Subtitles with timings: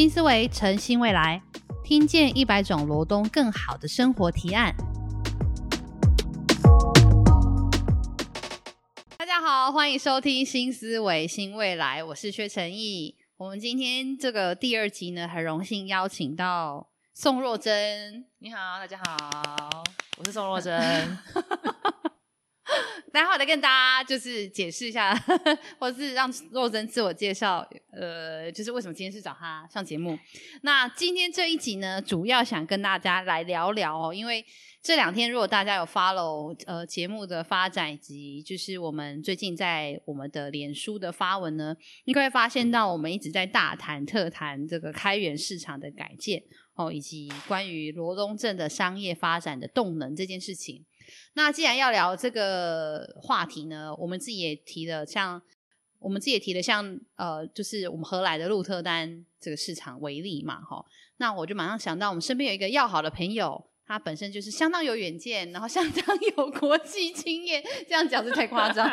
[0.00, 1.42] 新思维，诚新未来，
[1.84, 4.74] 听见一百种罗东更好的生活提案。
[9.18, 13.14] 大家好，欢迎收听新思维新未来，我是薛成义。
[13.36, 18.24] 我们今天这个第二集呢，很荣幸邀请到宋若珍。
[18.38, 19.84] 你好，大家好，
[20.16, 20.80] 我是宋若珍。
[23.12, 25.14] 待会再跟大家就是解释一下，
[25.78, 30.18] 或是让若珍自我介绍，呃，就是为什么今天是找她上节目。
[30.62, 34.44] 那今天这一集呢，主要想跟大家来聊聊哦，因为
[34.82, 46.42] 这两天如果大家有 follow 呃节目的发展以及就是我们最近在我们的脸书的发文呢，你会发现到我们一直在大谈特谈这个开源市场的改建
[46.74, 50.86] 哦，以及关于罗东镇的商业发展的动能这件事情。
[51.34, 55.40] 那既然要聊这个话题呢，我们自己也提了，像
[55.98, 60.84] 我们自己也提了，像呃，就是我们何来的鹿特丹这个市场为例嘛，哈。
[61.18, 68.88] 那我就马上想到，我们身边有一个要好的朋友，他本身就是相当有远见，然后相当有国际经验，这样讲是太夸张。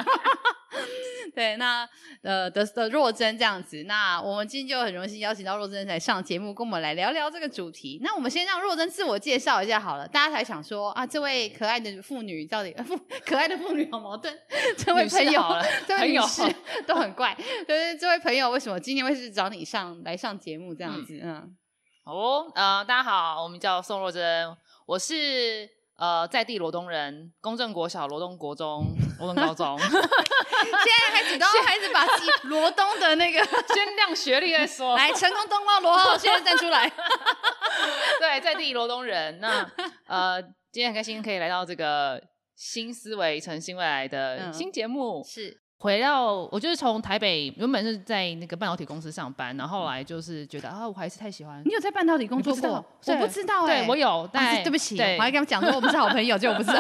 [1.36, 1.88] 对，那
[2.24, 8.00] 呃的的若真这样子，那我们今天就很荣幸邀请到若真来上节目，跟我们来聊聊这个主题。
[8.02, 14.36] 那我们先让若真自我介绍一下好了，大家才想说啊，这位可爱的妇女到底妇可爱的妇女好矛盾，
[14.80, 15.44] 这位朋友，
[15.88, 16.42] 这位女士
[16.88, 17.38] 都很怪，
[17.68, 21.20] 就是这位朋友为什么今天会是找你上来上节目这样子？
[21.22, 21.56] 嗯，
[22.04, 24.48] 哦，呃，大家好，我们叫宋若真，
[24.88, 25.70] 我是。
[25.98, 28.86] 呃，在地罗东人，公正国小、罗东国中、
[29.18, 32.06] 罗东高中， 现在开始都 开始把
[32.44, 33.44] 罗东的那个
[33.74, 34.96] 先亮学历再说。
[34.96, 36.88] 来，成功东方罗浩现在站出来。
[38.22, 39.68] 对，在地罗东人，那
[40.06, 40.40] 呃，
[40.72, 42.22] 今天很开心可以来到这个
[42.56, 45.24] 新思维成新未来的新节目。
[45.28, 45.60] 是。
[45.80, 51.62] 回到我就是从台北原本是在那个半导体公司上班，然后后来就是觉得啊，我还是太喜欢。
[51.66, 52.86] 你有在半导体工作过？
[53.06, 56.80] 我不知道哎，我有，但对不起，我还跟他们讲说我们是好朋友，就我不知道。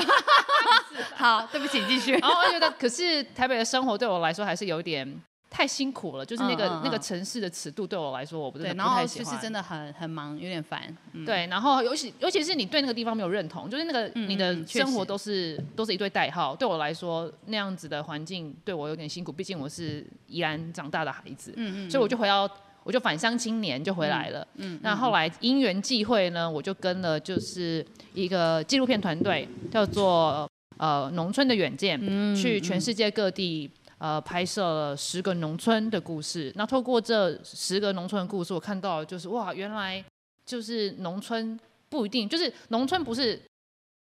[1.16, 2.14] 好，对不起，继续。
[2.14, 5.22] 然后我觉得，可是台北的生活对我来说还是有点。
[5.58, 9.26] 太辛苦了，就是那个那个城市的尺度对我来说，我不是不太喜欢。
[9.26, 10.96] 就是真的很很忙，有点烦。
[11.26, 16.56] 对，然后尤其尤其是你对那个地方没有认同，就是那个你的生活都是都是一对代号。
[16.56, 21.52] 对我来说，那样子的环境对我有点辛苦，毕竟我是宜兰长大的孩子。
[21.56, 21.90] 嗯嗯。
[21.90, 22.48] 所以我就回到，
[22.84, 24.48] 我就返乡青年就回来了。
[24.58, 24.80] 嗯。
[24.84, 30.48] 那后来因缘际会呢，我就跟了就是一个纪录片团队，叫做
[30.78, 32.00] 呃农村的远见，
[32.36, 33.72] 去全世界各地。
[33.98, 36.52] 呃，拍摄了十个农村的故事。
[36.56, 40.04] 那透过这十个农村的故事，我看到就是哇，原来
[40.46, 41.60] 就是农村
[41.90, 43.42] 不一定就是农村不是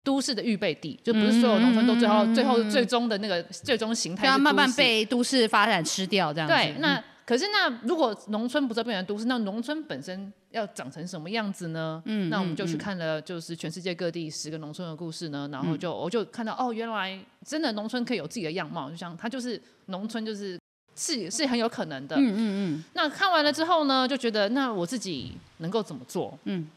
[0.03, 6.47] 都市的预备地，就不是所有农村都最后最后最终的那个最终形态，要慢慢被都市发展吃掉这样。
[6.47, 7.03] 对，那。
[7.27, 11.99] 可是那如果农村不再变成都市，那农村本身要长成什么样子呢？
[12.05, 20.59] 嗯，那我们就去看了，就是全世界各地十个农村的故事呢，然后就我就看到哦，原来真的农村可以有自己的样貌，就像它就是农村，就是
[20.95, 22.15] 是是很有可能的。
[22.15, 22.83] 嗯嗯嗯。
[22.93, 26.37] 那看完了之后呢，就觉得那我自己能够怎么做？
[26.45, 26.67] 嗯，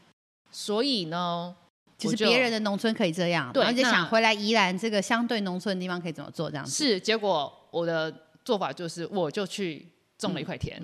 [0.51, 1.55] 所以呢，
[1.97, 6.49] 就是别人的农村可以这样，对，而且想回来宜兰这个相对农村的地方可以怎么做？
[6.49, 9.87] 这样是结果，我的做法就是我就去。
[10.19, 10.77] 种了一块田，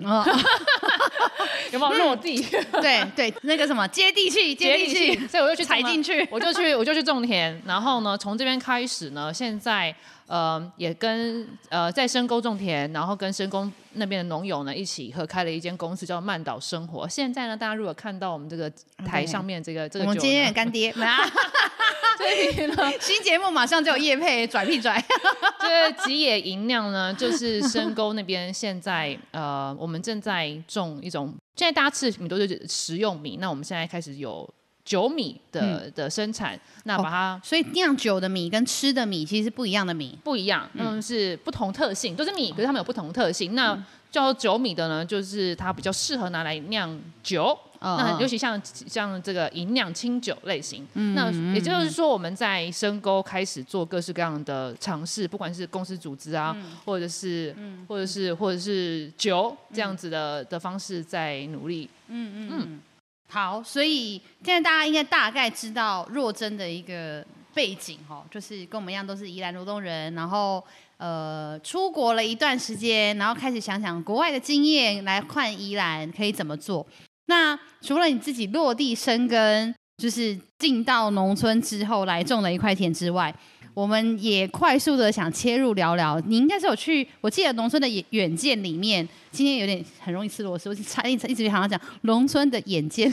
[1.72, 2.40] 有没有落地？
[2.80, 7.60] 对对，那个什么接地气，接地气，所以我就去踩进去， 我就去，我就去种田。
[7.66, 9.94] 然后呢，从这边开始呢，现在
[10.26, 17.08] 呃也跟呃在深沟种田，然后跟深沟那边的农友呢一起合开了一间公司，叫曼岛生活。
[17.08, 18.70] 现在呢，大家如果看到我们这个
[19.04, 20.92] 台上面这个这个，我们今天的干爹。
[22.18, 25.02] 所以呢， 新节目马上就有叶配拽屁拽。
[25.60, 34.48] 这吉野银酿呢，就是深沟那边现在呃，我们正在种一种，现在大家吃的米都是食用米，那我们现在开始有
[34.84, 43.54] 酒米的的生产，那把它，所以酿酒的米跟吃的米其实是不一样的米，不一样，嗯，是不同特性，都是米，可是它们有不同特性。
[43.54, 43.76] 那
[44.10, 47.58] 叫酒米的呢，就是它比较适合拿来酿酒。
[47.78, 57.54] 那尤其像像这个银酿清酒类型，那也就是说我们在深沟开始做各式各样的尝试，不管是公司组织啊，或者是
[57.86, 61.88] 或者是或者是酒这样子的的方式在努力。
[62.08, 62.80] 嗯嗯嗯。
[63.28, 70.64] 好，所以现在大家应该大概知道若真的一个背景哈，就是跟我们一样都是宜兰罗东人，然后
[70.98, 76.86] 呃出国了一段时间，然后开始想想国外的经验来换宜兰可以怎么做。
[77.26, 83.34] 那除了你自己落地生根，就是进到农村之后来种了一块田之外，
[83.74, 86.20] 我们也快速的想切入聊聊。
[86.20, 93.10] 你应该是有去，我记得农村的远远见里面，今天有点很容易吃螺丝，我差一一直好像讲农村的眼见。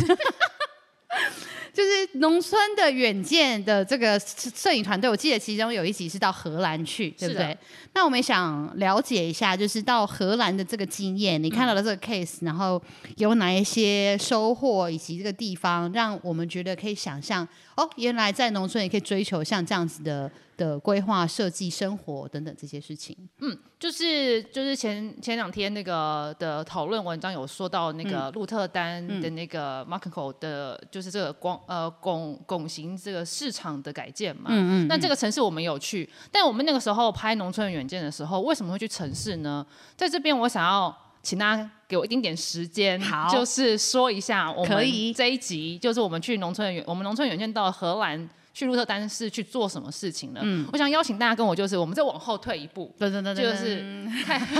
[1.73, 7.57] 就是农村的远见的这个摄影团队，我记得其中有一集是到荷兰去，对不对？
[7.93, 12.79] 那我们想了解一下，就是到荷兰的这个经验，你看到了这个 case，然后
[13.17, 20.31] 有哪一些收获，以及这个地方让我们觉得可以想象，哦，原来在农村也可以追求像这样子的。
[20.55, 39.65] 的规划设计、生活等等这些事情，嗯，就是就是前前两天那个的讨论文章有说到那个鹿特丹的那个 Marco 的，就是这个光呃拱拱形这个市场的改建嘛，嗯嗯，那这个城市我们有去，但我们那个时候拍农村远见的时候，为什么会去城市呢？
[39.97, 44.85] 在这边我想要请大家给我一丁点时间，好，就是说一下我们
[45.15, 48.29] 这一集，就是我们去农村远，我们农村远见到荷兰。
[48.55, 50.39] 去鹿特丹是去做什么事情呢？
[50.43, 53.83] 嗯，我想邀请大家跟我，就是我们再往后退一步，对对对就是，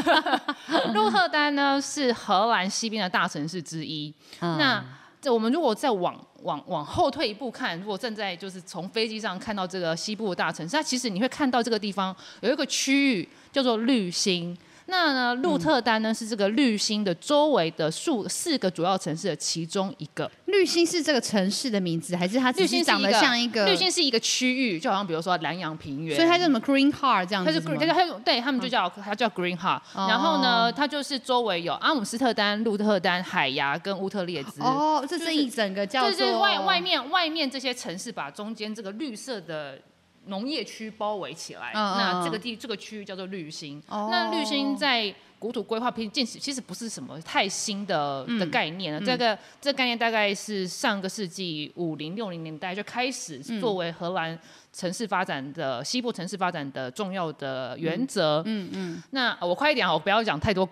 [0.95, 4.11] 鹿特丹呢是荷兰西边的大城市之一。
[4.39, 4.83] 那
[5.21, 14.57] 这我们如果再往往往后退一步看，如果站在就是从飞机上看到这个西部的大城市，那其实你会看到这个地方有一个区域叫做绿星。
[14.87, 20.29] 那呢，鹿特丹呢是这个绿星的周围的数四个主要城市的其中一个。
[20.45, 23.65] 绿星是这个城市的名字，还是它绿星长得像一个？
[23.65, 29.81] 绿星是一个区域，就好像比如说南洋平原，所以它叫什么 Green Heart 这样子它是它叫它对他们就叫它叫 Green Heart。
[29.95, 34.61] 然后呢，它就是周围有阿姆斯特丹、鹿特丹、海牙跟乌特列兹。
[34.61, 39.79] 哦，这是一整个叫做外外面外面这些城市把中间这个绿色的。
[40.25, 43.81] 农业区包围起来，那这个地这个区域叫做绿星。
[43.89, 49.05] 那绿星在国土规划偏建其实不是什么太新的的概念了。
[49.05, 54.39] 这个这概念大概是上个世纪五零六零年代就开始作为荷兰
[54.71, 58.41] 城市发展的西部城市发展的重要的原则。
[58.45, 59.03] 嗯嗯。
[59.11, 60.65] 那我快一点啊，我不要讲太多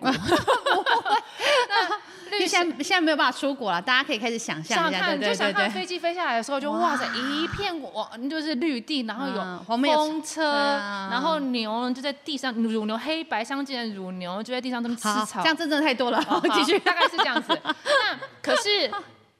[2.38, 2.46] 古。
[2.46, 5.68] 现在现在没有办法出国了，大家可以开始想象一下，对对对对。
[5.68, 10.42] 飞机飞下来的时候，就哇塞，一片哇，就是绿地，然后有风车，
[11.10, 16.22] 然后牛就在地上，乳牛黑白相间的乳牛就在地上这么吃草，这样真的太多了。
[16.54, 17.48] 继续，大概是这样子。
[17.64, 18.90] 那可是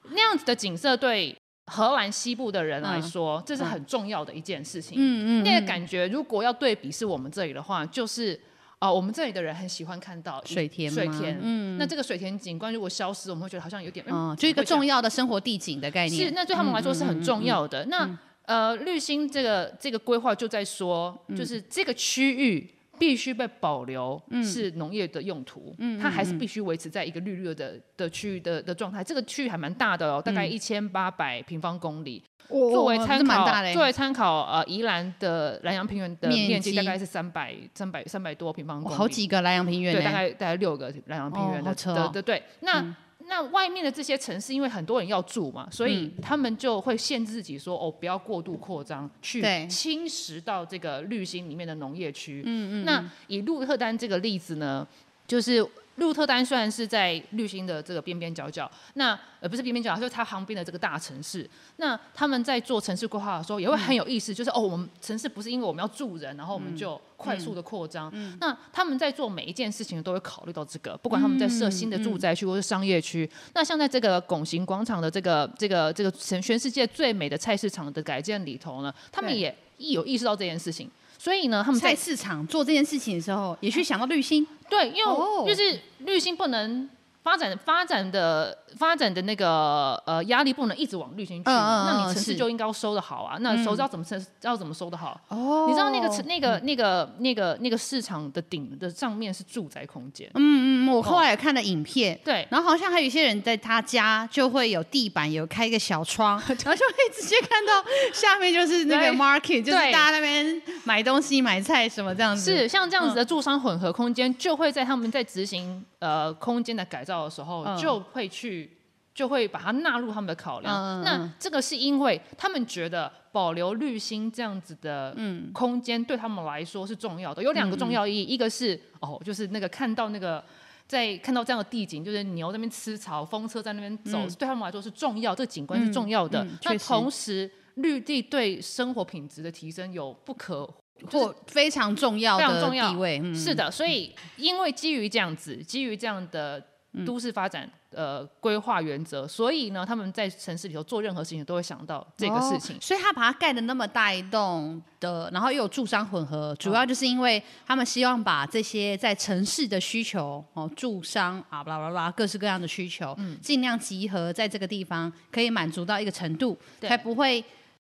[0.09, 1.35] 那样子的景色对
[1.67, 4.97] 荷兰西部的人来说，这是很重要的一件事情。
[4.97, 8.39] 嗯嗯，那个感觉，如果要对比是我们这里的话，就是。
[8.83, 16.25] 哦，我们这里的人很喜欢看到水田，水田，嗯，那这个水田景观如果消失，我们会觉得好像有点，嗯，就一个重要的生活地景的概念。
[16.25, 17.85] 是，那对他们来说是很重要的。
[17.85, 18.09] 那
[18.43, 22.69] 呃，绿星这个这个规划就在说，就是这个区域。
[22.99, 29.03] 必须被保留是农业的用途，它还是必须维持在一个绿绿的的区域的的状态。
[29.03, 32.23] 这个区域还蛮大的哦，大概一千八百平方公里。
[32.47, 36.75] 作为参考，作为参考，呃，宜兰的南洋平原的面积。
[36.75, 42.95] 大概是三百三百三百多平方公里，好几个南洋平原，对，大概大概六个南洋平原的的的对，那。
[43.27, 52.43] 那外面的这些城市，因为很多人要住嘛，所以他们就会限制自己说，哦，不要过度扩张，去侵蚀到这个绿心里面的农业区。
[52.45, 52.85] 嗯嗯。
[52.85, 54.87] 那以鹿特丹这个例子呢，
[55.27, 55.65] 就是。
[55.97, 61.47] 鹿特丹虽然是在绿星的这个边边角角，那呃不是边边角，就是它旁边的这个大城市。
[61.77, 68.11] 那他们在做城市规划的时候，也会很有意思，就是哦，我们城市不是因为我们要住人，然后我们就快速的扩张。
[68.39, 73.29] 那他们在做每一件事情都会考虑到这个，不管他们在设新的住宅区或是商业区。
[73.53, 80.89] 那像在这个拱形广场的这个这个这个全全世界最美的菜市场的改建里头呢，他们也有意识到这件事情。
[81.23, 84.45] 所以呢，他们在市场做这件事情的时候，也去想到滤芯。
[84.69, 86.89] 对，因为就是滤芯不能。
[87.23, 93.37] 发展发展的发展的那个呃压力不能一直往绿星去，那你城市就应该要收的好啊。
[93.39, 94.17] 那收要怎么收？
[94.41, 95.19] 要怎么收的好？
[95.29, 100.29] 哦，你知道那个城那个那个那个那个市场的顶的上面是住宅空间。
[100.33, 107.73] 嗯嗯，我后来看了影片，对，然后好像还有一些人在他家就会有地板有开一个小窗， 然后就会直接看到
[108.13, 112.43] 下面就是那个 market，就是大家那边买东西买菜什么这样子。
[112.43, 117.12] 是像这样子的住商混合空间，就会在他们在执行呃空间的改造。
[117.21, 118.77] 的时候就会去，
[119.13, 121.03] 就会把它纳入他们的考量。
[121.03, 125.15] 那这个是因为他们觉得保留绿心这样子的
[125.53, 127.43] 空间对他们来说是重要的。
[127.43, 130.43] 有两个重要意义，一个是哦，就是那个看到那个
[130.87, 136.45] 在看到这样的地景，就是牛在那边吃草，风车在那边走，对他们来说是重要，这个景观是重要的。
[136.63, 140.71] 那同时，绿地对生活品质的提升有不可
[141.11, 143.33] 或非常重要的地位。
[143.33, 146.63] 是的，所以因为基于这样子，基于这样的。
[147.05, 152.77] 都市发展呃规划原则，所以呢，他们在城市里头做任何事情都会想到这个事情。
[152.79, 167.43] 所以他把它盖的那么大一栋的，然后又有住商混合，主要就是因为他们希望把这些在城市的需求哦，住商啊，巴拉巴拉各式各样的需求，尽量集合在这个地方，可以满足到一个程度，才不会。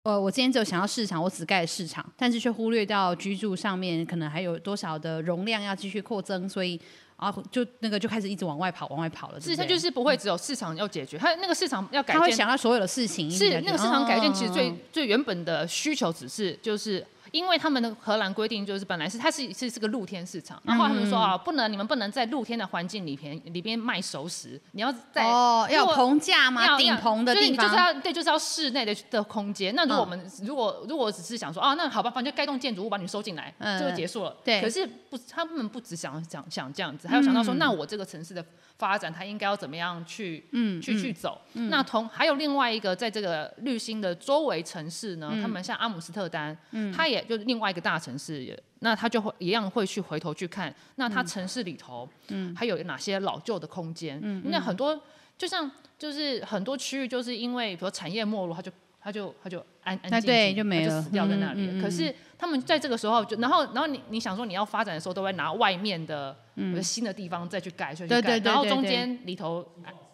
[0.05, 6.81] 呃，我今天只有想要市场，我只盖市场，但是却忽略掉居住上面可能还有多少的容量要继续扩增，所以
[7.23, 9.41] 啊，就那个就开始一直往外跑，往外跑了。
[9.41, 13.31] 是，它就是不会只有市场要解决，它那个市场要改变，他会想到所有的事情。
[13.31, 17.07] 是那个市场改变，其实最最原本的需求只是就是。
[17.33, 26.77] 因为他们的荷兰规定就是本来是它是是是个露天市场，然后他们说啊，不能你们不能在露天的环境里边里边卖熟食，你要在哦要棚架吗？
[26.79, 29.75] 顶棚的地方，就是要对就是要室内的的空间。
[29.75, 34.37] 那如果我们如果如果只是想说啊，那好吧，反正盖栋建筑物把你收进来就结束了。
[34.45, 38.45] 对，可是不，他们不只想想想这样子，还有想到说，那我这个城市的。
[38.79, 40.45] 发展它应该要怎么样去
[40.83, 41.41] 去去走？
[41.53, 46.57] 那同还有另外一个，在这个绿星的周围城市呢，他们像阿姆斯特丹，
[46.95, 52.09] 它也就是另外一个大城市，那他就会一样会去回头去看，那它城市里头
[52.57, 54.21] 还有哪些老旧的空间？
[54.45, 55.01] 因为很多
[55.39, 58.73] 就像就是很多区域，就是因为比如产业没落，它就
[59.03, 61.81] 它就他就安安静静就没了，死掉在那里。
[61.81, 66.37] 可是他们在这个时候就，然后然后你你想说你要发展的时候，都会拿外面的。
[66.55, 69.67] 嗯，新的地方再去盖，去盖，然后中间里头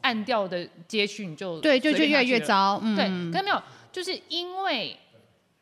[0.02, 2.80] 暗掉的街区，你就对，就就越来越糟。
[2.94, 3.60] 对，可是没有？
[3.90, 4.96] 就是因为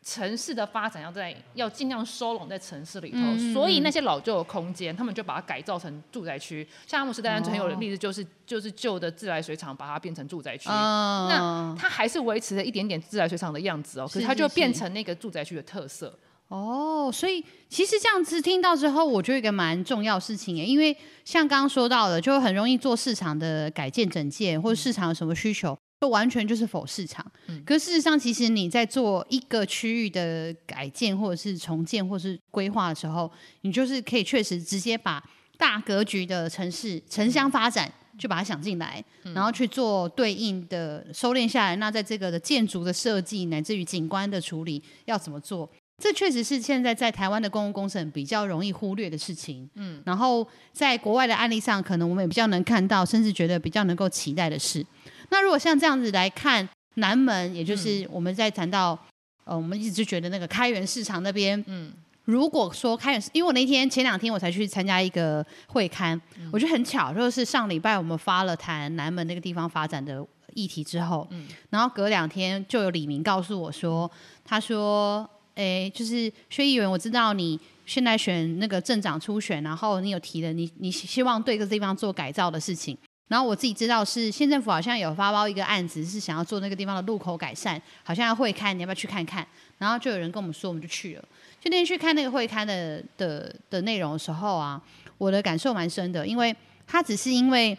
[0.07, 3.17] 城市的发展要在要尽量收拢在城市里头，
[3.53, 6.65] 所以那些老旧的空间，他们就把它改造成住宅区。
[6.85, 10.69] 像阿姆斯特丹很有的例子，就是就是旧的自来水厂把它变成住宅区。
[10.69, 16.17] 那它还是维持着一点点自来水厂的样子哦，可是它就变成那个住宅区的特色。
[16.47, 20.95] 哦，所以其实这样子听到之后，我觉得一个蛮重要事情耶，因为
[21.25, 27.25] 像刚刚说到的，就很容易做市场的改建整建，或者市场有什么需求，就完全就是否市场。
[27.65, 35.23] 可事实上，其实你在做一个区域的改建，或者是重建，或是规划的时候，你就是可以确实直接把
[35.57, 41.75] 大格局的城市城乡发展，就把它想进来，然后去做对应的收敛下来。
[41.77, 45.67] 那在这个的建筑的设计，乃至于景观的处理，要怎么做？
[45.99, 49.67] 这确实是现在在台湾的公共工程比较容易忽略的事情。
[49.73, 54.85] 嗯，然后在国外的案例上，可能我们也比较能看到，甚至觉得比较能够期待的是，
[55.29, 58.97] 那如果像这样子来看南门，也就是我们在谈到，
[59.43, 61.91] 呃，我们一直觉得那个开源市场那边，嗯，
[62.25, 66.19] 如果说开源，因为我那天前两天我才去参加一个会刊，
[66.51, 74.09] 我觉得很巧，就是上礼拜我们发了谈南门那个地方发展的议题之后，嗯，然后隔两天就有李明告诉我说，
[74.43, 75.29] 他说。
[75.57, 82.95] 哎，就是薛议员，我知道你现在选那个镇长初选，然后你有提了你你希望对这个地方做改造的事情。
[83.27, 89.45] 然后我自己知道是县政府好像有发包一个案子，是想要做那个地方的路口改善，好像要会刊，你要不要去看看？
[89.77, 91.21] 然后就有人跟我们说，我们就去了。
[91.59, 94.81] 就那天去看那个会刊的的的内容的时候啊，
[95.17, 96.55] 我的感受蛮深的，因为
[96.85, 97.77] 他只是因为。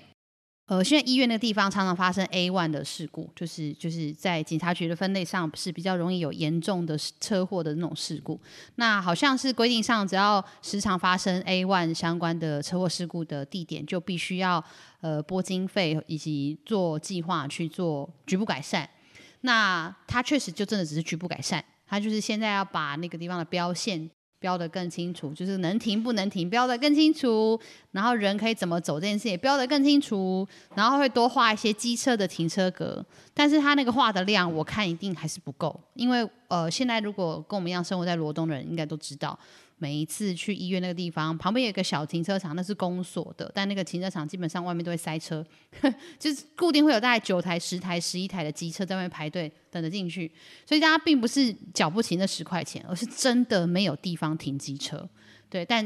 [0.70, 8.38] 呃，现在医院那个地方常常发生 A one 的事故，就是就是在警察局的分类上是比较容易有严重的车祸的那种事故。
[8.74, 14.62] 那好像是规定上，只要时常发生 A one 相关的车祸事故的地点，就必须要
[15.00, 18.88] 呃拨经费以及做计划去做局部改善。
[19.42, 24.10] 那它确实就真的只是局部改善，它就是现在要把那个地方的标线。
[24.40, 27.60] 标的更清楚，就是能停不能停，标的更清楚。
[27.90, 30.46] 然后人可以怎么走这件事也标的更清楚。
[30.76, 35.80] 然后会多画一些机车的停车格，但是他那个画的量，我看一定还是不够。
[35.94, 39.36] 因为呃，现在如果跟我们一样生活在罗东的人，应该都知道。
[39.78, 45.44] 每一次去医院那个地方，旁边有一个小停车场，那是公所的，但那个停车场基本上外面都会塞车，
[46.18, 50.30] 就是固定会有大概九台、十台、十一台的机车在外面排队等着进去，
[50.66, 55.08] 所以大家并不是缴不起那十块钱，而是真的没有地方停机车。
[55.48, 55.84] 对，但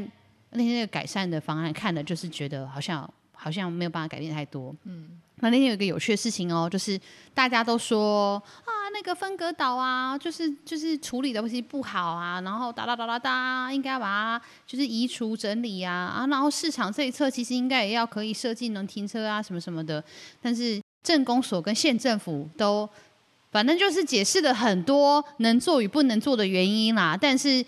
[0.51, 4.75] 那天那个改善的方案看了就是觉得好像好像没有办法改变太多。
[4.83, 5.19] 嗯。
[5.39, 6.99] 那那天有一个有趣的事情哦，就是
[7.33, 20.01] 大家都说啊，那个分隔岛啊，就是就是处理的东西不好啊，然后哒哒哒哒哒，应该把它就是移除整理呀啊，然后市场这一侧其实应该也要可以设计能停车啊什么什么的，
[20.41, 22.89] 但是镇公所跟县政府都
[23.51, 27.65] 反正就是解释了很多能做与不能做的原因啦，但是。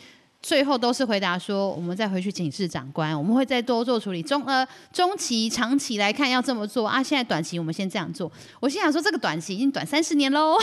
[0.47, 4.21] 最后都是回答说，我们再回去请示长官，我们会再多做处理。
[4.21, 8.31] 中呃中期、长期来看要这么做啊，现在短期我们先这样做。
[8.59, 10.55] 我心想说，这个短期已经短三十年喽，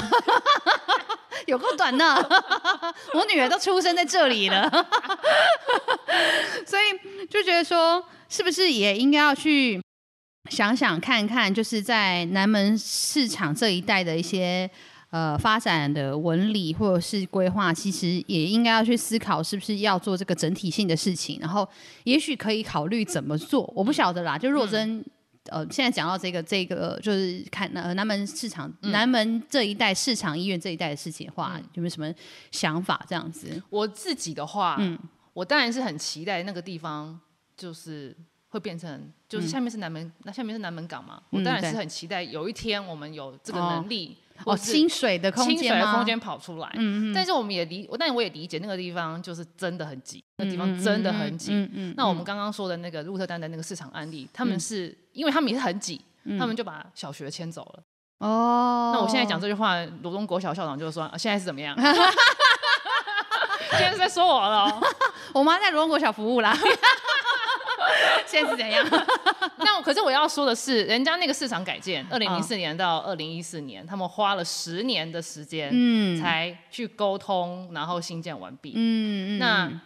[1.46, 2.14] 有够短呢！
[3.12, 4.70] 我女儿都出生在这里了，
[6.64, 9.82] 所以就觉得说，是不是也应该要去
[10.48, 14.70] 想想看看，就是在南门市场这一带的一些
[15.12, 21.68] 呃发展的纹理或者是规划，其实也应该要去思考，是不是要做这个整体性的事情，然后
[22.02, 23.72] 也许可以考虑怎么做。
[23.76, 25.04] 我不晓得啦，就若真。
[25.46, 32.14] 呃，现在讲到这个这个，就是看呃南门市场、南门这一带市场医院这一带的事情的话，有没有什么
[32.52, 33.04] 想法？
[33.08, 34.96] 这样子，我自己的话，嗯，
[35.32, 37.18] 我当然是很期待那个地方，
[37.56, 38.16] 就是
[38.50, 44.16] 会变成，就是下面是南门，那下面是南门港嘛，我当然是很期待有一天我们有这个能力。
[44.44, 51.94] 哦，清水的空间清水的空间跑出来，嗯嗯，但是我们也理，但我也理解那个地方就是真的很挤，那地方真的很挤，嗯嗯。
[51.96, 56.00] 那我们刚刚说的那个鹿特丹的那个市场案例，他们是因为他们也是很挤，
[56.38, 57.82] 他们就把小学迁走了。
[58.18, 61.76] 哦，那我现在讲这句话，罗东国小校长就说现在是怎么样？
[63.72, 64.80] 现在是在说我了，
[65.34, 66.56] 我妈在罗东国小服务啦。
[68.26, 68.86] 现在是怎样？
[69.58, 78.72] 那可是我要说的是，人家那个市场改建，二零零四年到二零一四年，他们花了十年的时间，嗯，才去沟通，然后新建完毕。
[78.76, 79.80] 嗯嗯，那。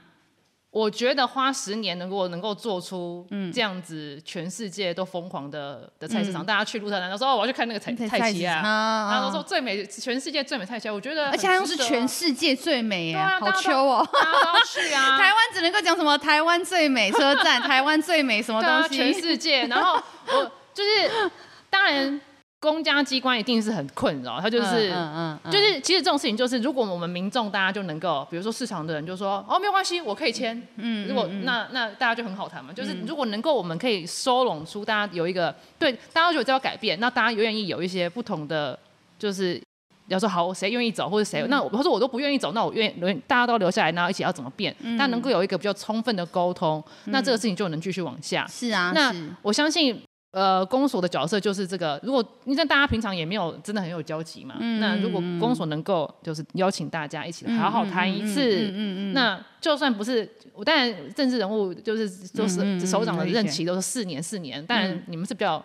[0.77, 21.31] 我觉得花十年能够能够做出这样子全世界都疯狂的的菜市场，大家去鹿特丹都说哦，我要去看那个菜菜旗啊，然后说最美全世界最美菜旗，我觉得而且还是全世界最美啊，好秋哦， 大家都去啊， 台湾只能够讲什么台湾最美车站，台湾最美什么东西，全世界，然后我就是
[21.71, 22.21] 当然。
[22.59, 38.77] 公家机关一定是很困扰，他就是嗯嗯，就是其实这种事情就是，如果我们民众大家就能够，比如说市场的人就说，哦，没有关系，我可以签，嗯，如果那那大家就很好谈嘛，就是如果能够我们可以收拢出大家有一个对大家觉得这要改变，那大家愿意有一些不同的，
[39.19, 39.63] 就是
[40.09, 44.75] 要说好谁愿意走或者谁，那我说我都不愿意走，那我愿意大家都留下来，那一起要怎么变？
[44.97, 48.47] 那能够有一个比较充分的沟通，那这个事情就能继续往下。
[48.49, 50.03] 是啊，那我相信。
[50.33, 51.99] 呃，公所的角色就是这个。
[52.03, 58.71] 如果你在大家平常也没有真的很有交集嘛，那如果公所能够就是邀请大家一起好好谈一次，
[59.15, 65.65] 那就算不是，我当然政治人物就是都是首长的任期都是四年四年，当然你们是比较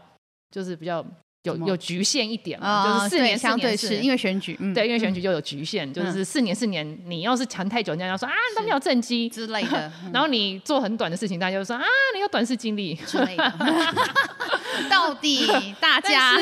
[0.49, 1.05] 就是比较。
[1.43, 12.93] 有有局限一点嘛，就是四年相对是因为选举，对，因为选举就有局限，就是四年四年，你要是谈太久，人家要说啊，你都没有政绩之类的，然后你做很短的事情，大家就说啊，你有短视经历。
[12.95, 13.53] 之类的。
[14.89, 16.37] 到底大家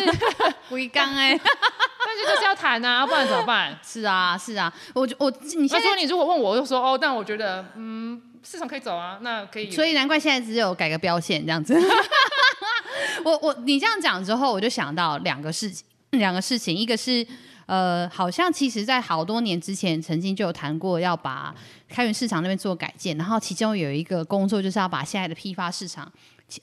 [0.70, 3.78] 回刚 哎，但是就是要谈啊，不然怎么办？
[3.84, 9.70] 是啊，是啊，我我你先说，你如果问我，我就说哦，但我觉得嗯，市场可以走啊，那可以。
[9.70, 11.78] 所以难怪现在只有改个标线这样子。
[13.24, 17.26] 我我你这样讲之后，我就想到两个事情，两个事情，一个是
[17.66, 21.54] 呃，好像其实在好多年之前，曾经就有谈过要把
[21.88, 26.12] 开源市场那边做改建，然后其中有一个工作就是要把现在的批发市场。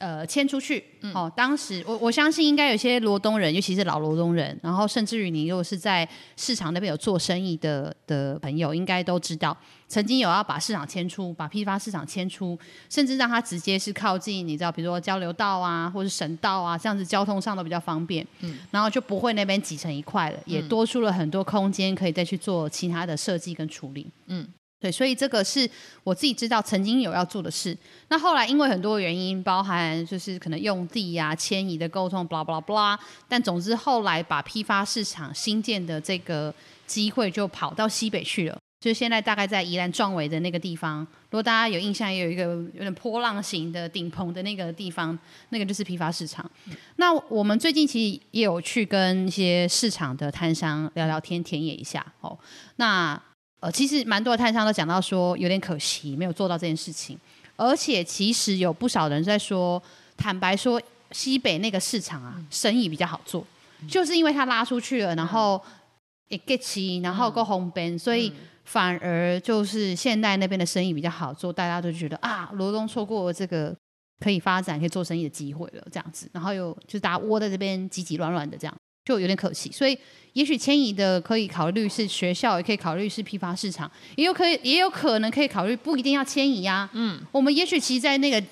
[0.00, 0.84] 呃，迁出去
[1.14, 1.32] 哦。
[1.36, 9.56] 当时我我相信应该有些罗东人，尤其是老罗东人，然后甚至于你如果是在市场那边有做生意的的朋友，应该都知道，
[9.88, 18.26] 曾经有要把市场迁出，把批发市场迁出，甚至让它直接是靠近，你知道，比如说交流道啊，或者省道啊，这样子交通上都比较方便。
[18.40, 18.58] 嗯。
[18.70, 24.06] 然后就不会那边挤成一块了，也多出了很多空间，可以再去做其他的设计跟处理。
[24.26, 24.46] 嗯。
[24.78, 25.68] 对，所以这个是
[26.04, 27.74] 我自己知道曾经有要做的事。
[28.08, 32.98] 那后来因为很多原因，包含就是可能用地呀、迁移的沟通，blah blah blah。
[33.26, 36.54] 但总之后来把批发市场新建的这个
[36.86, 41.00] 机会就跑到西北去了，就是现在大概在宜兰壮围的那个地方。
[41.00, 45.18] 如果大家有印象，也有一个有点波浪形的顶棚的那个地方，
[45.48, 46.48] 那个就是批发市场。
[46.94, 52.38] 那我们最近其实也有去跟一些市场的摊商聊聊天，田野一下哦。
[52.76, 53.20] 那
[53.58, 57.18] 呃，其实蛮多的摊商都讲到说，有点可惜没有做到这件事情。
[57.56, 59.82] 而且其实有不少人在说，
[60.16, 63.44] 坦白说，西北那个市场啊，生意比较好做，
[63.88, 65.60] 就是因为它拉出去了，然后
[66.28, 68.32] 也 get 齐，然后够红边，所以
[68.66, 73.74] 反而就是现代那边的生意比较好做，大家都觉得啊，罗东错过这个
[74.20, 78.76] 可以发展、可以做生意的机会了，这样子，然后又就是大家窝在这边挤挤乱乱的这样。
[79.04, 79.96] 就有点可惜，所以
[80.32, 86.90] 也许迁移的可以考虑是学校，也可以考虑是批发市场，也有可以也有可能可以考虑不一定要迁移啊。
[86.92, 88.44] 嗯，我们也许其实，在那个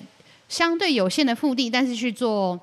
[0.47, 2.57] 相对有限的腹地，但是去做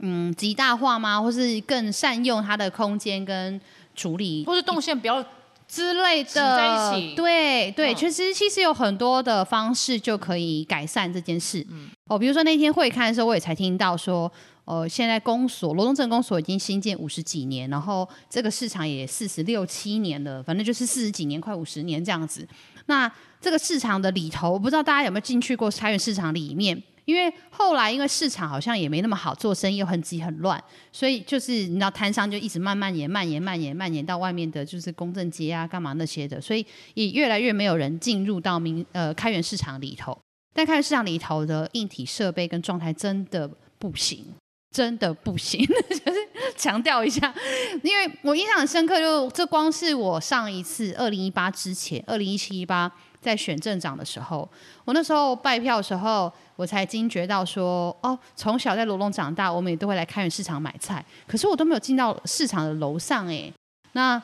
[0.00, 1.22] 嗯极大化吗？
[1.22, 3.60] 或是更善用它的空间跟
[3.94, 5.24] 处理，或是动线比较
[5.70, 6.92] 之类的。
[7.14, 11.64] 对对，其实其实有很多的方式就可以改善这件事。
[11.70, 14.30] 嗯，哦，比如说那天会看的时候，我也才听到说。
[14.66, 22.46] 呃，现在公所罗东镇公所已经新建五十几年，然后这个市场也四十六七年了，反正就是四十几年，快五十年这样子。
[22.86, 40.16] 那这个市场的里头，我不知道大家有没有进去过开源市场里面，因为后来因为市场好像也没那么好做生意，又很急很乱，所以就是你知道摊商就一直慢慢延、蔓延、蔓延、蔓延到外面的就是公正街啊、干嘛那些的，所以也越来越没有人进入到明呃开源市场里头。
[40.54, 44.24] 但开源市场里头的硬体设备跟状态真的不行，
[44.70, 45.66] 真的不行，
[46.60, 47.32] 强调一下，
[47.82, 52.92] 因为我印象很深刻，就这光是我上一次二零一八之前，二零一七一八。
[53.20, 54.48] 在选镇长的时候，
[54.86, 63.52] 我那时候拜票的时候，我才惊觉到说，哦，从小在罗东长大，我们也都会来开源市场买菜，可是我都没有进到市场的楼上哎。
[63.92, 64.22] 那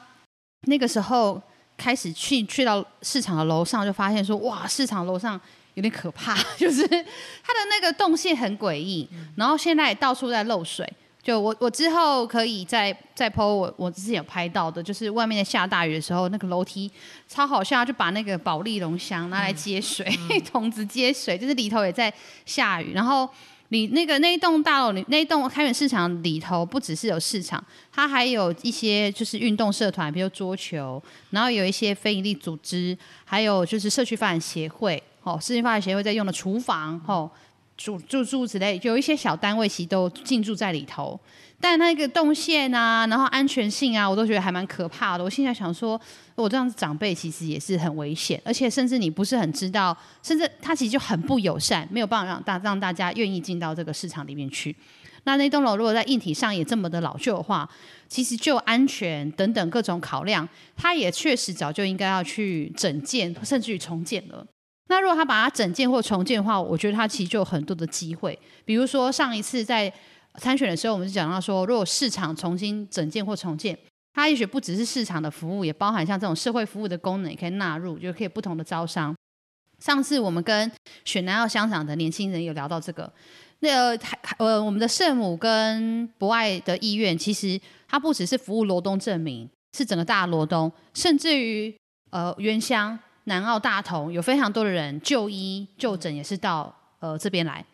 [0.62, 1.38] 那个时候
[1.76, 5.38] 开始去去到市场的楼上，就发现说，哇，市场楼上
[5.74, 10.90] 有点可怕， 就是它的那个动线很诡异，然后现在到处在漏水。
[11.26, 16.88] 就我我之后可以再再 po 我我之前有拍到的，就是外面在下大雨的时候，那个楼梯
[17.26, 20.06] 超好笑，就把那个保利龙箱拿来接水，
[20.48, 22.92] 桶子接水，就是里头也在下雨。
[22.92, 23.28] 然后
[23.70, 27.60] 里那个那一栋大楼里那一栋开源市场里头，不只是有市场，
[27.90, 37.28] 它还有一些就是运动社团，比如桌球，然后有一些非营利组织，还有就是社区发展协会，哦，社区发展协会在用的厨房，哦。
[37.76, 41.18] 住住住之类，有一些小单位其实都进驻在里头，
[41.60, 45.22] 但那个动线啊，然后安全性啊，我都觉得还蛮可怕的。
[45.22, 46.00] 我现在想说，
[46.34, 54.74] 我这样子长辈其实也是很危险，而且甚至你不是很知道，甚至他其实就很不友善，没有办法让大让大家愿意进到这个市场里面去。
[55.24, 57.68] 那那栋楼如果在硬体上也这么的老旧的话，
[58.08, 64.46] 其实就安全等等各种考量，它也确实早就应该要去整建，甚至于重建了。
[64.88, 68.38] 那如果他把它整建或重建的话，我觉得他其实就有很多的机会。
[68.64, 69.92] 比如说上一次在
[70.38, 73.76] 参选的时候，我们就讲到说，如果市场重新整建或重建，
[74.14, 79.12] 它也许不只是市场的服务，也包含像这种社会服务的功能也可以纳入，就可以不同的招商。
[79.80, 80.70] 上次我们跟
[81.04, 83.12] 选南澳香港的年轻人有聊到这个，
[83.58, 83.96] 那
[84.38, 91.76] 呃我们的圣母跟博爱的医院，其实它不只是服务罗东证明，是整个大罗东，甚至于
[92.10, 92.96] 呃原乡。
[93.28, 97.64] 南澳大同有非常多的人就医就诊，也是到呃这边来。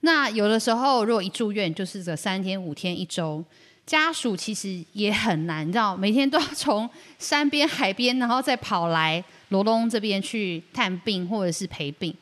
[0.00, 3.42] 那有的时候如果一住院就是这三天五天一周，
[3.84, 12.14] 家属其实也很难，你知道，每天都要从山边海边，然后再跑来罗东这边去探病或者是陪病。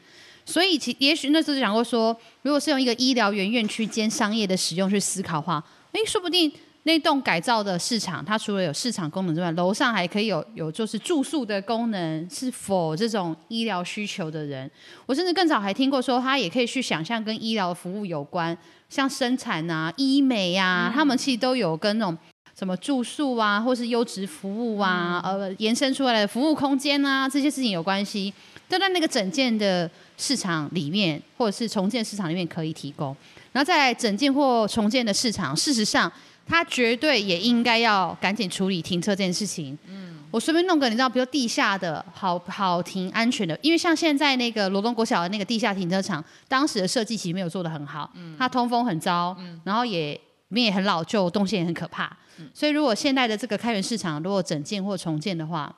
[0.44, 6.52] 所以其也许那时候就讲过说，如果是用一个医疗园院区兼商业的使用去思考的话，哎，说不定。
[6.86, 14.70] 那栋改造的市场，它除了有市场功能之外，楼上还可以有有就是住宿的功能，是否这种医疗需求的人？
[15.04, 18.56] 我甚至更早还听过说，他也可以去想象跟医疗服务有关，
[18.88, 22.16] 像生产啊、医美呀，他们其实都有跟那种
[22.56, 28.32] 什么住宿啊，或是优质服务啊，呃，延伸出来的服务空间啊，这些事情有关系，
[28.68, 33.08] 都在那个整建的市场里面，或者是重建市场里面可以提供。
[33.50, 36.12] 然后在整建或重建的市场，事实上。
[36.48, 39.76] 他绝对也应该要赶紧处理停车这件事情。
[39.88, 55.74] 嗯，我随便弄个，你知道，比如地下的好好停安全的，因为像现在那个罗东国小的那个地下停车场，当时的设计其实没有做的很好，嗯，它通风很糟，嗯，然后也里面也很老旧，动线也很可怕，嗯，所以如果现在的这个开源市场如果整建或重建的话，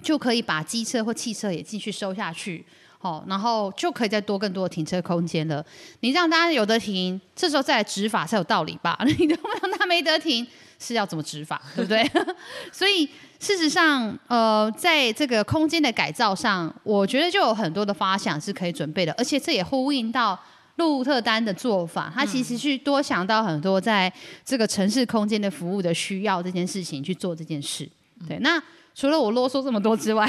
[0.00, 2.64] 就可以把机车或汽车也继续收下去。
[3.00, 5.64] 好，然后就可以再多更多的停车空间了。
[6.00, 8.98] 你让大家有的停，这时候再来执法才有道理吧？
[9.06, 10.44] 你都让他没得停，
[10.80, 11.62] 是要怎么执法？
[11.76, 12.10] 对不对？
[12.72, 13.08] 所以
[13.38, 20.36] 事实上，呃，在这个空间的改造上，我觉得就有很多的发想是可以准备的，而且这也呼应到
[20.74, 24.12] 鹿特丹的做法，他其实去多想到很多在
[24.44, 27.88] 这个城市空间的服务的需要这件事情去做这件事。
[28.26, 28.60] 对，那
[28.92, 30.28] 除了我啰嗦这么多之外。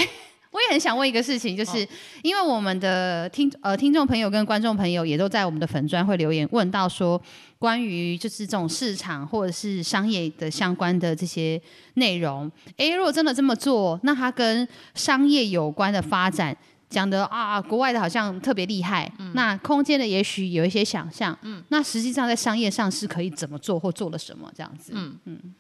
[0.51, 1.87] 我也很想问一个事情，就是
[2.23, 7.21] 因为我们的听呃听众朋友跟观众朋友也都在我们的粉砖会留言问到说，
[7.59, 11.61] 关于就是这种市场或者是商业的相关的这些
[11.93, 16.57] 内容，哎，如果真的这么做，那它跟商业有关的发展
[16.89, 25.15] 讲的啊，国外的好像特别厉害，那空间的也许有一些想象，嗯，那实际上在商业上是可以怎么做或做了什么这样子，嗯。
[25.25, 25.53] 嗯，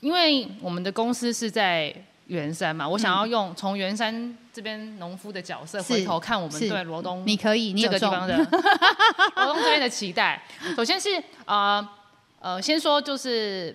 [0.00, 1.94] 因为我们的公司是在。
[2.28, 8.36] 圆山嘛，我想要用从圆山这边农夫的角色回头看我们对罗东，你可以这个地方的
[9.36, 10.42] 罗东这边的期待。
[10.76, 11.86] 首先是呃
[12.40, 13.74] 呃，先说就是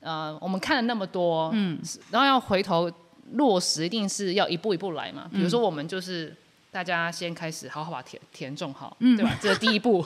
[0.00, 1.78] 呃，我们看了那么多，嗯，
[2.10, 2.90] 然后要回头
[3.32, 5.28] 落实，一定是要一步一步来嘛。
[5.30, 6.34] 比如说我们就是
[6.70, 9.30] 大家先开始好好把田田种好，对吧？
[9.42, 10.02] 这是第一步，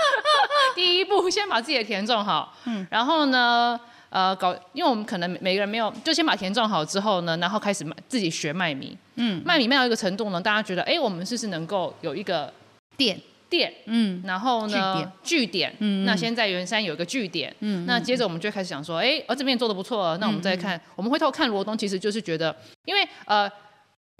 [0.74, 3.78] 第一步先把自己的田种好，嗯，然后呢？
[4.12, 8.94] 呃，搞，因为我们可能每个人没有，就先把田种好之后呢，然后开始卖，自己学卖米。
[9.14, 12.52] 嗯，卖米卖到一个程度呢，大家觉得，哎，我们是不是能够有一个
[12.94, 13.18] 店？
[13.48, 23.50] 店，嗯，然后呢据点，嗯，那先在圆山有一个据点，嗯，那接着我们就开始想说，哎，而这边做的不错，那我们再看，我们回头看罗东，其实就是觉得，因为呃，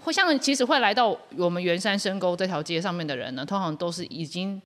[0.03, 4.59] 会像其实会来到我们圆山深沟这条街上面的人呢，通常都是已经。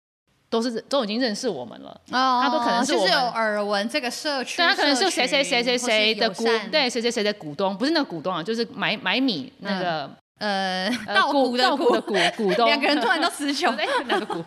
[0.49, 13.75] 都是都已经认识我们了，哦，他都可能是就是有耳闻这个社区，对他可能是谁谁谁谁谁的股，对谁谁谁的股东，不是那个股东啊，就是买买米那个呃稻谷的谷的股股东， 两个人突然都词穷，
[14.07, 14.43] 哪个谷？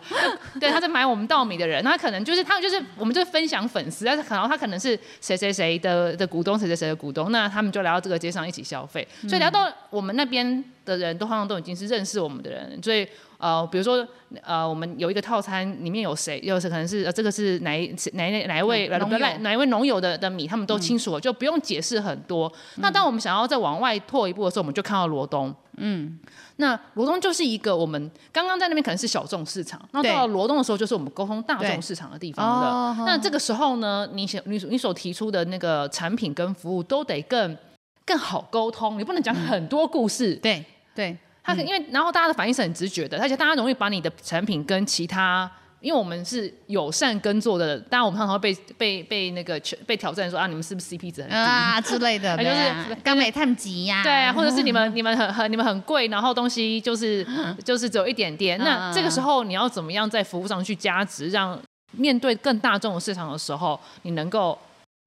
[0.59, 13.07] 对，他在买我们稻米的人，他可能就是他们就是我们就分享粉丝，但是可能他可能是谁谁谁的的股东，谁谁谁的股东，那他们就来到这个街上一起消费，所以聊到我们那边的人都好像都已经是认识我们的人，所以。
[13.41, 14.07] 呃，比如说，
[14.43, 17.71] 呃，我们有一个套餐，里面有谁，又是可能是呃，这个是哪
[18.13, 18.99] 哪哪一位哪
[19.39, 22.53] 哪一位农友的的米，他们都清楚，就不用解释很多。
[22.75, 25.51] 那当我们想要再往外拓一步的时候，我们就看到罗东。
[25.77, 26.19] 嗯，
[26.57, 33.05] 那罗东就是一个我们刚刚在那边可能是小众市场，那到了罗东的时候，就是我们沟通大众市场的地方了。
[33.05, 37.57] 那这个时候呢，你想你你所提出的那个产品跟服务都得更
[38.05, 40.35] 更好沟通，你不能讲很多故事。
[40.35, 41.17] 对对。
[41.43, 51.35] 他因为，然后大家的反应是很直觉的，而且大家容易把你的产品跟其他，因为我们是友善耕作的，当然我们常常会被被被那个被挑战说啊，你们是不是 CP 值很低？
[51.35, 57.25] 啊之类的， 就是刚没探级呀，对啊，或者是你们你们很很你们很贵，然后东西就是
[57.65, 61.59] 就是只有一点点，那这个时候你要怎么样在服务上去加值，让
[61.91, 64.57] 面对更大众的市场的时候，你能够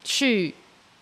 [0.03, 0.55] 去。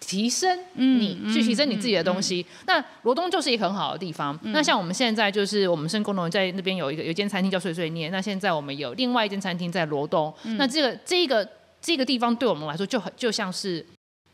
[0.05, 4.37] 提升你去提升你自己的东西，那罗东就是一个很好的地方。
[4.43, 10.35] 那像我们现在就是我们深工农在那边有一个有一间餐厅叫碎碎念，那现在我们有另外一间餐厅在罗东。
[10.59, 11.49] 那这个这个
[11.81, 13.87] 这个地方对我们来说就很就像是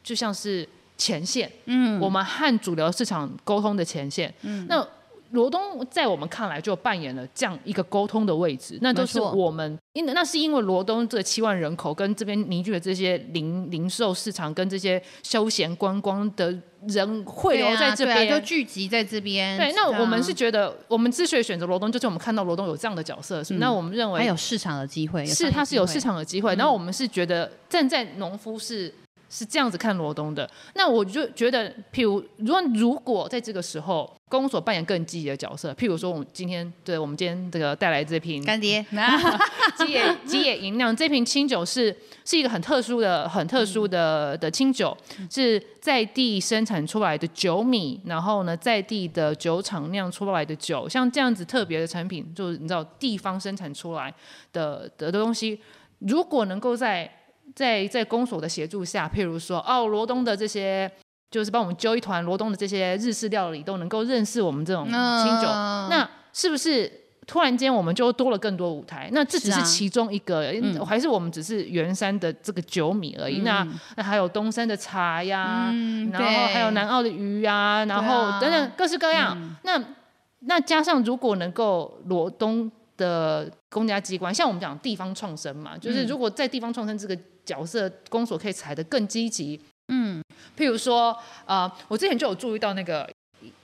[0.02, 4.88] 就像是前线，嗯，我们和主流市场沟通的前线，嗯，那。
[5.30, 5.60] 罗东
[5.90, 19.58] 在我们看来就扮演了这样一个沟通的位置，那就是我们因那是因为罗东这七万人口跟这边凝聚的这些零零售市场跟这些休闲观光的人汇流在这边，都聚集在这边。
[19.58, 26.54] 对，那我们是觉得我们之所以选择罗东，就是我们看到罗东有这样的角色，是那我们认为还有市场的机会，是它是有市场的机会。
[26.54, 28.94] 然后我们是觉得站在农夫是。
[29.30, 38.84] 是这样子看罗东的，那我就觉得，譬如，如果如果在这个时候，公所扮演更积极的角色，譬如说，我们今天对我们今天这个带来这瓶干爹。
[39.78, 44.96] 吉野吉野银酿，这瓶清酒是是一个很特殊的、很特殊的的清酒，
[45.30, 54.12] 是在地生产出来的酒米，然后呢，在地的酒厂酿出来的酒，像这样子特别的产品，就是你知道地方生产出来
[54.52, 55.60] 的的东西，
[56.00, 57.10] 如果能够在
[57.54, 60.90] 在在公所的协助下，譬如说，哦，罗东的这些，
[61.30, 65.48] 就是帮我们揪一团罗东的这些日式料理，都能够认识我们这种清酒，
[65.90, 66.90] 那是不是
[67.26, 69.10] 突然间我们就多了更多舞台？
[69.12, 70.52] 那这只是其中一个，
[70.86, 73.40] 还是我们只是圆山的这个酒米而已？
[73.40, 75.72] 那那还有东山的茶呀，
[76.12, 79.36] 然后还有南澳的鱼呀，然后等等各式各样。
[79.62, 79.82] 那
[80.40, 87.18] 那加上如果能够罗东的公家机关，像我们讲地方创生嘛，就是如果在地方创生这个。
[87.48, 89.58] 角色公所可以踩得更积极，
[89.90, 90.22] 嗯，
[90.54, 93.08] 譬如说，呃，我之前就有注意到那个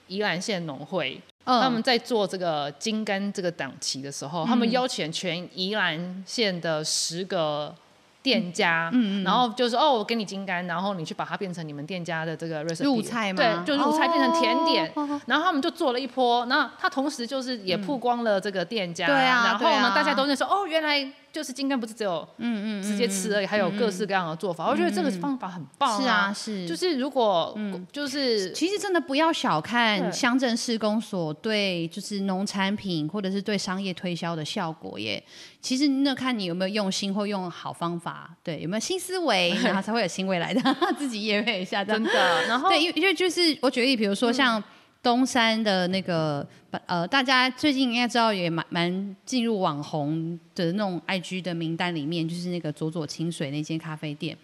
[0.07, 7.77] 宜兰县农会，他们在做这个金柑这个档期的时候，他们邀请全宜兰县的十个。
[8.25, 14.91] 店家，嗯嗯，然后就是哦，我给你金柑，然后你去把它变成你们店家的这个入菜嘛，对，就入菜变成甜点，
[15.27, 27.59] 然后他们就做了一波，那他同时就是也曝光了这个店家，对啊，然后呢，大家都认识哦，原来就是金柑不是只有嗯嗯直接吃而已，还有各式各样的做法，我觉得这个方法很棒，是啊是，就是如果
[27.91, 35.21] 就是其实真的不要小看乡镇施工所对就是农产品或者是对商业推销的效果耶。
[35.61, 40.61] 其实那看你有没有用心或用好方法，对，有没有新思维，然后才会有新未来的。
[40.99, 42.43] 自己也配一下，真的。
[42.47, 44.63] 然后对，因为就是我举例，比如说像
[45.05, 46.45] 东山的那个，
[46.87, 54.37] 呃，大家最近应该知道也蛮蛮进入网红的那种 IG 的名单里面，就是那个佐佐清水那间咖啡店。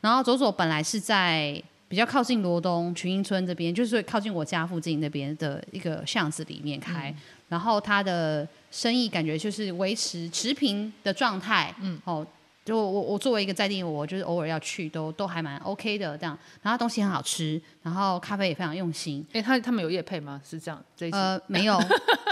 [0.00, 7.14] 然后佐佐本来是在比较靠近罗东群英村这边，就是靠近我家附近那边的一个巷子里面开，
[7.48, 8.46] 然后他的。
[8.70, 12.24] 生意感觉就是维持持平的状态，嗯，哦，
[12.68, 16.36] 就我我作为一个在地，我就是偶尔要去，都都还蛮 OK 的这样。
[16.60, 19.26] 然后东西很好吃，然后咖啡也非常用心。
[19.32, 20.38] 哎，他他们有夜配吗？
[20.46, 20.84] 是这样？
[21.12, 21.80] 呃， 没有，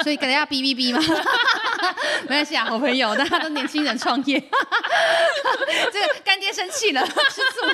[0.02, 1.00] 所以可能要哔哔哔吗？
[2.28, 4.38] 没关系啊，好朋友，大家都年轻人创业。
[5.90, 7.66] 这个干爹生气了，吃醋。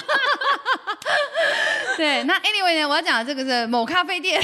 [1.96, 4.40] 对，那 Anyway 呢，我要讲的这个是某咖啡店。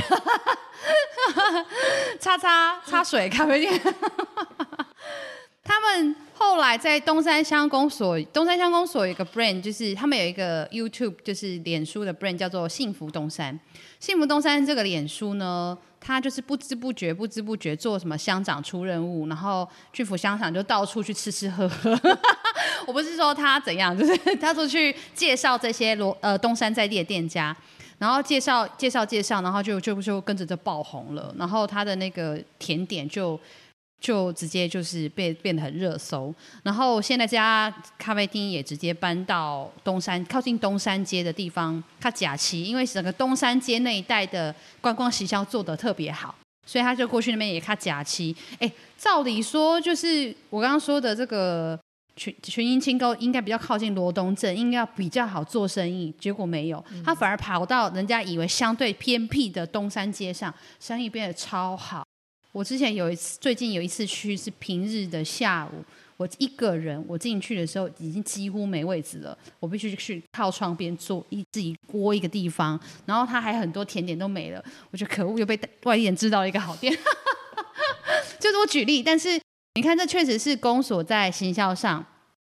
[2.18, 3.80] 擦擦擦水咖啡店，
[5.68, 13.60] 他们后来在东山乡公所，东山乡公所有一个 brand，就是他们有一个 YouTube，就是脸书的 brand 叫做幸福东山。
[14.00, 21.90] 幸福东山这个脸书呢，他就是不知不觉、不知不觉做什么乡长出任务，然后去府乡长就到处去吃吃喝喝。
[22.86, 27.54] 我不是说他怎样，就是他出去介绍这些罗呃东山在地的店家。
[27.98, 31.34] 然后介绍介绍介绍，然后就就就跟着就爆红了。
[31.36, 33.38] 然后他的那个甜点就
[34.00, 36.34] 就直接就是变变得很热搜。
[36.62, 46.34] 然后现在家咖啡厅也直接搬到东山靠近东山街的地方，他假期因为整个东山街那一带的观光行销做得特别好，
[46.66, 48.34] 所以他就过去那边也看假期。
[48.58, 51.78] 哎，照理说就是我刚刚说的这个。
[52.18, 62.04] 群群英清高应该比较靠近罗东镇，应该要比较好做生意，结果没有，他反而跑到人家以为相对偏僻的东山街上，生意变得超好。
[62.52, 65.84] 我之前有一次，最近有一次去是平日的下午，
[66.16, 76.92] 我一个人，我进去的时候已经几乎没位置了，我必须去靠窗边坐一自己窝一个地方，然后他还很多甜点都没了，我觉得可恶，又被外地人知道一个好店，
[78.40, 79.40] 就是我举例，但是。
[79.74, 82.04] 你看，这确实是公所在行销上，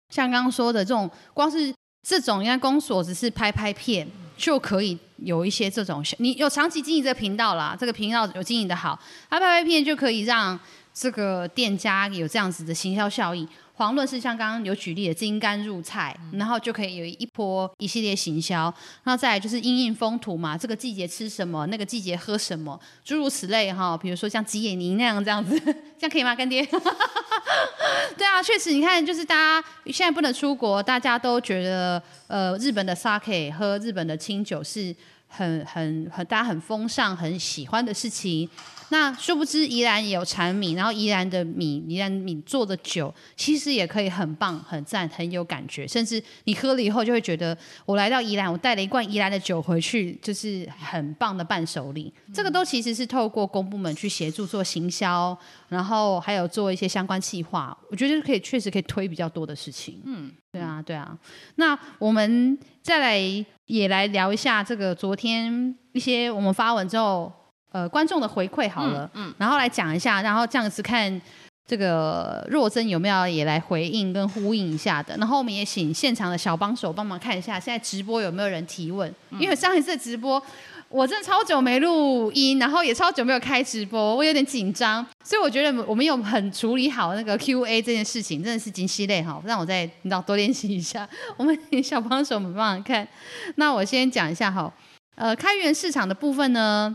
[0.08, 8.98] 像刚刚说的这种，光是这种，应该公所只是拍拍片就可以有一些这种，你有长期经营这个频道啦，这个频道有经营的好，
[9.30, 10.58] 他拍拍片就可以让
[10.92, 13.48] 这个店家有这样子的行销效应。
[13.74, 18.72] 黄论是像刚刚有举例的金柑入菜，然后就可以有一波一系列行销。
[19.04, 23.96] 那再来就是因应风土嘛，这个季节吃什么，那个季节喝什么，诸如此类哈。
[23.96, 25.58] 比如说像吉野尼那样这样子，
[25.98, 26.34] 这样可以吗？
[26.34, 26.64] 干爹？
[28.16, 34.94] 对啊，确实，你看，就是大家现在不能出国，大家都觉得呃，日本的 sake 喝日本的清酒是
[35.34, 38.48] 很很很大家很风尚、很喜欢的事情。
[38.92, 52.12] 那殊不知宜兰也有产米，然后宜兰的米，宜兰米做的酒其实也可以很棒、很赞、很有感觉，甚至你喝了以后就会觉得，我来到宜兰，我带了一罐宜兰的酒回去，就是很棒的伴手礼。
[52.34, 55.34] 这个都其实是透过公部门去协助做行销，
[55.70, 60.02] 然后还有做一些相关计划，我觉得可以确实可以推比较多的事情。
[60.04, 61.18] 嗯，对啊，对啊。
[61.54, 67.32] 那我们再来也来聊一下这个昨天一些我们发文之后。
[67.72, 71.20] 呃，观众的回馈好了，嗯，然后来讲一下，然后这样子看
[71.66, 79.12] 这个若真有没有也来回应跟呼应一下的，然后我们也请现场的小帮手帮忙看一下，现在直播有没有人提问？
[79.38, 80.42] 因为上一次直播
[80.90, 91.08] 我真的超久没录音，然后也超久没有开直播，我有点紧张，所以我觉得我们有很处理好那个 Q A 这件事情，真的是精细类哈，让我再你知道多练习一下。
[91.38, 93.08] 我们请小帮手们帮忙看，
[93.54, 94.70] 那我先讲一下哈，
[95.14, 96.94] 呃，开源市场的部分呢。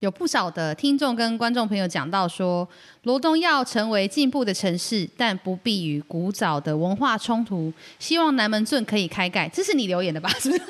[0.00, 2.66] 有不少的听众跟观众朋友讲到说，
[3.02, 7.72] 罗东要成为进步的城市，但不必与古早的文化冲突。
[7.98, 10.28] 希望南门镇可以开盖，这是你留言的吧？
[10.38, 10.62] 是不是？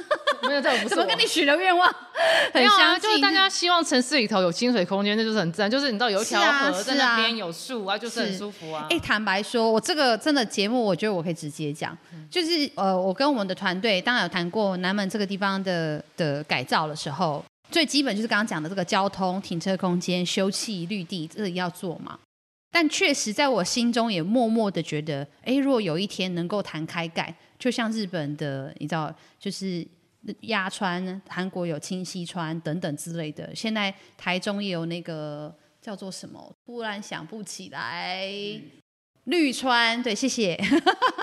[0.48, 0.88] 没有，这不是。
[0.88, 1.86] 怎么跟你许的愿望
[2.54, 5.70] 很相就是大家希望城市里头有清水空间，这就是很自然。
[5.70, 8.86] 就是你知道有一条河在那边有树啊，就是很舒服啊。
[8.88, 11.94] 哎，坦白说，我这个真的节目，我觉得我可以直接讲，
[12.30, 17.44] 就是呃，我跟我们的团队当然有谈过南门这个地方的的改造的时候。
[17.70, 22.18] 最基本就是刚刚讲的这个交通、停车空间、休憩绿地，这个要做嘛。
[22.70, 29.86] 但确实在我心中也默默的觉得，哎，如果有一天能够谈开盖，就像日本的，你知道，就是
[30.42, 38.30] 鸭川、韩国有清溪川等等之类的，现在台中也有那个叫做什么，突然想不起来，
[39.24, 40.58] 绿川，对，谢谢。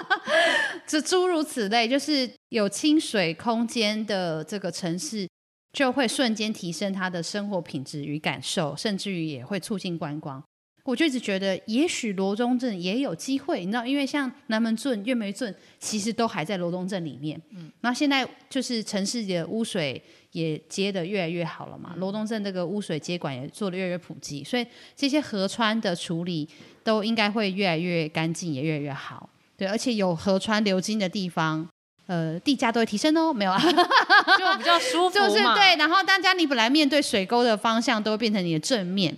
[0.88, 5.28] 这诸如此类，就是有清水空间的这个城市。
[5.76, 10.42] 就会瞬间提升他的生活品质与感受，甚至于也会促进观光。
[10.86, 17.42] 我就一直觉得，也许罗东镇也有机会，你知道，因为像南门镇、月梅镇，其实都还在罗东镇里面。
[17.50, 26.48] 嗯，那现在就是城市的污水也接的越来越好了嘛，罗东镇这个污水接管也做的越来越普及，所以这些河川的处理
[26.86, 29.30] 都应该会越来越干净，也越来越好。
[29.58, 31.68] 对，而且有河川流经的地方。
[32.08, 33.60] 呃，地价都会提升哦， 没有啊，
[34.38, 39.16] 就比较舒服就是对，然后大家你本来面对水沟的方向都会变成你的正面，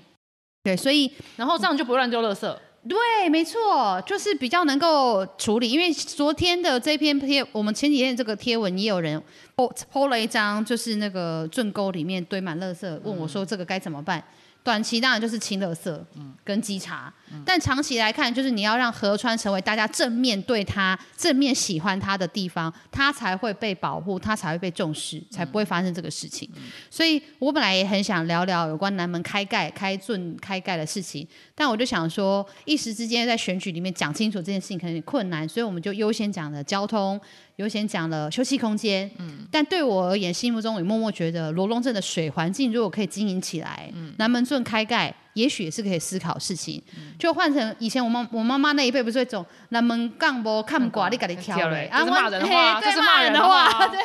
[0.63, 2.57] 对，所以然后这样就不会乱丢垃圾。
[2.87, 5.69] 对，没错，就是比较能够处理。
[5.69, 9.21] 因为昨天的这篇贴，我们前几天这个贴文也有人
[9.57, 14.23] po po 了一张，就是那个圳沟里面堆满垃圾，问我说这个该怎么办？
[14.63, 17.13] 短期当然就是清垃圾，嗯，跟稽查。
[17.45, 26.49] 但长期来看，就是你要让河川成为大家正面对它、正面喜欢它的地方，它才会被保护，它才会被重视，才不会发生这个事情。
[26.89, 37.19] 所以我本来也很想聊聊有关南门开盖、开圳开盖的事情，但我就想说，一时之间在选举里面讲清楚这件事情可能有点困难，所以我们就优先讲了交通。
[37.57, 45.11] 优先讲了休息空间，嗯，但对我而言，心目中也默默觉得罗龙镇的水环境如果可以经营起来，嗯，南门镇开盖。
[45.37, 46.81] 也许也是可以思考事情，
[47.19, 53.99] 就换成以前我妈我妈妈那一辈不是会种南门杠波看挂你给你挑嘞，啊骂人的话，这是骂人的话， 对，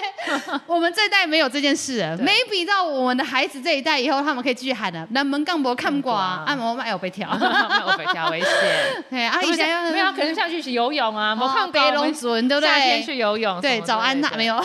[0.67, 7.31] 我们这一代没有这件事，maybe 到我们的孩子这一代以后，他们可以继续喊的南门杠波看挂，按摩卖我被挑，
[7.97, 8.51] 被挑危险，
[9.09, 12.69] 对啊，以前没有可能下去游泳啊，我看北龙尊对不对？
[12.69, 14.63] 夏天去游泳，对，找安娜没有，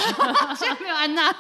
[0.57, 1.33] 现在没有安娜，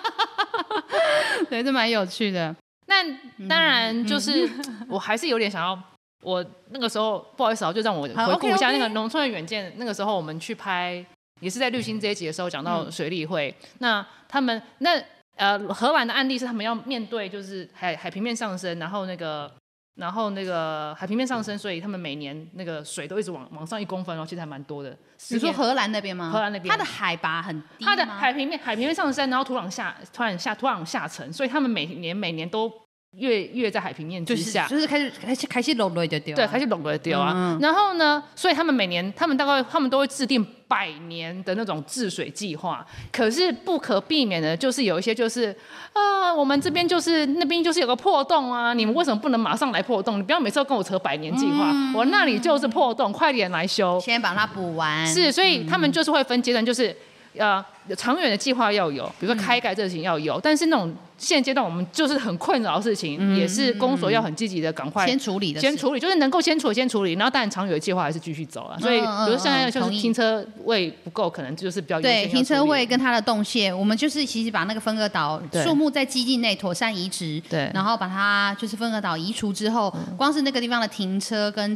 [1.49, 2.55] 对，这蛮有趣的。
[2.87, 4.49] 那当然，就是
[4.87, 5.81] 我还是有点想要。
[6.23, 9.71] 我那个时候不好意思啊，就让我回顾一下那个农村的远见。
[9.77, 11.05] 那个时候我们去拍，
[11.41, 13.53] 也是在绿星这一集的时候讲到水利会。
[13.77, 15.01] 那他们那
[15.35, 19.49] 呃荷兰的案例是他们要面对就是海海平面上升，然后那个
[19.97, 24.95] 然后那个海平面上升，所以他们每年那个水都一直往往上一公分，然后其实还蛮多的。
[25.29, 26.29] 你说荷兰那边吗？
[26.31, 32.71] 荷兰那边，它的海拔很低，它的海平面海平面上升，然后土壤下突然下土壤下沉，所以他们每年每年都。
[33.13, 37.57] 越越在海平面之下，就是开始开始开始落落就丢，对，开始落落就丢啊。
[37.59, 42.85] 然后呢，所以他们每年，他们大概他们都会制定百年的那种治水计划。
[43.11, 45.55] 可是不可避免的，就是有一些就是
[45.93, 50.19] 啊，我们这边就是那边就是有个破洞啊，你们为什么不能马上来破洞？
[50.19, 55.05] 你不要每次都跟我扯百年计划，我那里就是破洞，快点来修，先把它补完。
[55.07, 56.95] 是，所以他们就是会分阶段，就是
[57.37, 57.63] 呃，
[57.95, 60.93] 长远的计划要有，比如说开盖这事情要有，但是那种。
[61.19, 68.77] 现阶段我们就是很困扰的事情，也是公所要很积极的赶快先处理的，先处理，就是能够先处理先处理，然后当然长远的计划还是继续走啊。
[68.79, 81.75] 所以，比如现在就是停车位不够，可能就是比较对停车位跟它的动线，我们就是其实把那个分割岛树木在基地内妥善移植，对，然后把它就是分割岛移除之后，光是那个地方的停车跟。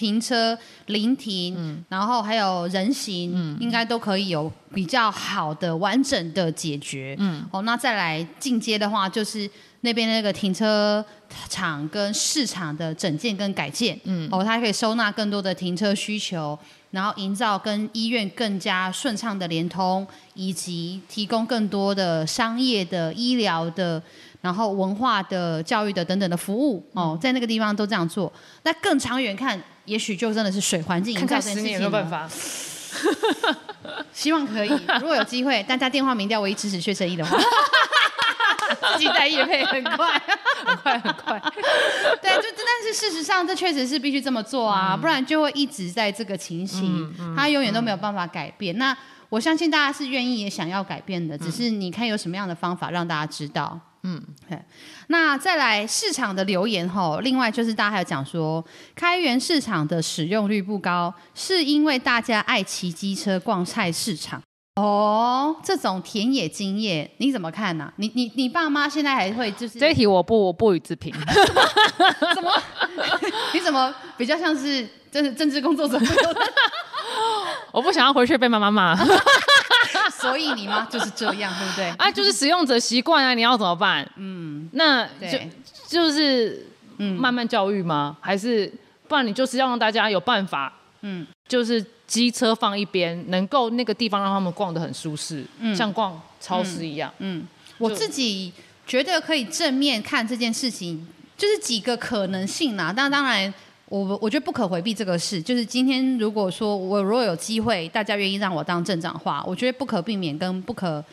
[0.00, 7.14] 停车、临停，然后还有人行，应该都可以有比较好的、完整的解决。
[7.18, 9.48] 嗯，哦，那再来进阶的话，就是
[9.82, 11.04] 那边那个停车
[11.50, 14.00] 场跟市场的整建跟改建。
[14.04, 16.58] 嗯，哦，它可以收纳更多的停车需求，
[16.92, 24.02] 然后营造跟医院更加顺畅的连通，以及提供更多的商业的、医疗的。
[24.42, 28.32] 然后文化的、教育的等等的服务哦，在那个地方都这样做。
[28.62, 31.80] 那更长远看，也许就真的是水环境营造这件事情。
[31.80, 32.28] 有办法？
[34.12, 34.68] 希望可以。
[35.00, 37.38] 如果有机会，大家电话民调唯一支持薛成义的话，
[38.98, 40.20] 期待也配 很快，
[40.64, 41.40] 很快，很快。
[42.20, 48.76] 对，就但是事实上，这确实是必须这么做啊，不然就会一直在这个情形，它永远都没有办法改变。
[48.76, 48.96] 那
[49.28, 53.80] 我相信大家是愿意也想要改变的，只是你看有什么样的方法让大家知道。
[54.02, 54.22] 嗯，
[55.08, 64.42] 那再来市场的留言吼，另外就是大家还有讲说，开源市场的使用率不高，是因为大家爱骑机车逛菜市场
[64.76, 65.54] 哦。
[65.62, 67.92] 这种田野经验你怎么看呢？
[67.96, 71.12] 你你你爸妈现在还会就是这一题我不我不予置评。
[72.34, 72.50] 怎么？
[73.52, 76.00] 你怎么比较像是政政治工作者？
[77.72, 78.96] 我不想要回去被妈妈骂。
[80.20, 81.88] 所以你妈就是这样，对不对？
[81.98, 84.08] 啊，就是使用者习惯啊，你要怎么办？
[84.16, 85.38] 嗯，那就
[85.88, 86.66] 就是
[86.98, 88.16] 嗯，慢慢教育吗？
[88.20, 88.72] 还是
[89.08, 97.12] 不然你就是要让大家有办法，嗯，就是机车放一边，能够那个地方让他们逛得很舒适，嗯，像逛超市一样。
[97.18, 97.46] 嗯，
[97.78, 98.52] 我自己
[98.86, 102.92] 觉得可以正面看这件事情，就是几个可能性啦。
[102.96, 103.52] 但当然。
[103.90, 111.04] 我我觉得不可回避这个事，就是今天如果说我如果有机会，大家愿意让我当镇长的话，我觉得不可避免跟不可，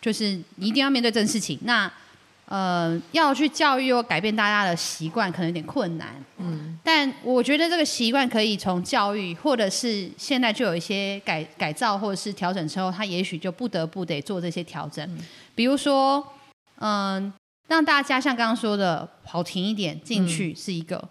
[0.00, 1.58] 就是一定要面对这件事情。
[1.64, 1.92] 那
[2.46, 6.08] 呃，要去教育或改变大家的习惯，可能有点困难。
[6.38, 15.06] 嗯，但我觉得这个习惯可以从教育，或者是现在就有一些改改造或者是调整之后，他也许就不得不得做这些调整。
[15.54, 16.26] 比如说，
[16.78, 17.30] 嗯。
[17.72, 21.02] 让大家像刚刚说的跑停一点进去是一个，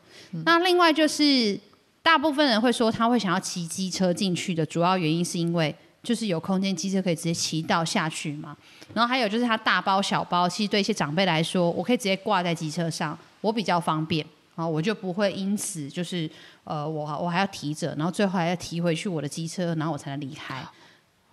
[0.45, 1.59] 那另外就是
[2.03, 8.55] 大部分人会说他会想要骑机车进去的主要原因是因为就是有空间，机车可以直接骑到下去嘛。
[8.93, 16.29] 然后还有就是他大包小包，其实对一些长辈来说，我可以直接挂在机车上，我比较方便啊，我就不会因此就是
[16.63, 20.63] 呃我我还要提着，然后最后还要提回去我的机车，然后我才能离开。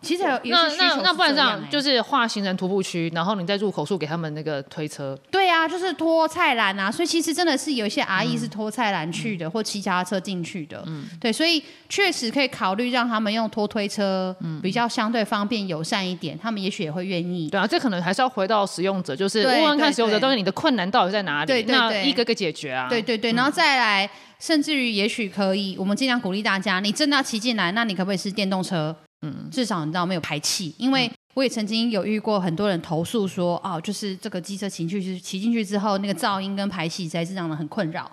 [0.01, 5.18] 其实有那那那不然这样，欸就是画行人徒步区，然后你在入口处给他们那个推车。
[5.30, 10.82] 对啊，就是拖菜篮啊，所以其实真的是有一些阿姨是嗯拖菜篮去的，或骑脚踏车进去的。
[10.86, 17.51] 嗯，对，所以确实可以考虑让他们用拖推车，嗯比较相对方便友善一点，他们也许也会愿意。
[17.51, 21.64] 对啊，这可能还是要回到使用者，就是对问问看使用者，对到底你的困难到底在哪里？
[21.66, 22.86] 那一个个解决啊。
[22.88, 28.94] 对对对，然后再来，甚至于也许可以，我们尽量鼓励大家，你真的要骑进来，那你可不可以是电动车？
[29.22, 38.10] 嗯，至少你知道没有排气，因为我也曾经有遇过很多人投诉说，哦，就是这个机车骑进去骑进去之后，那个噪音跟排气实在是让人很困扰。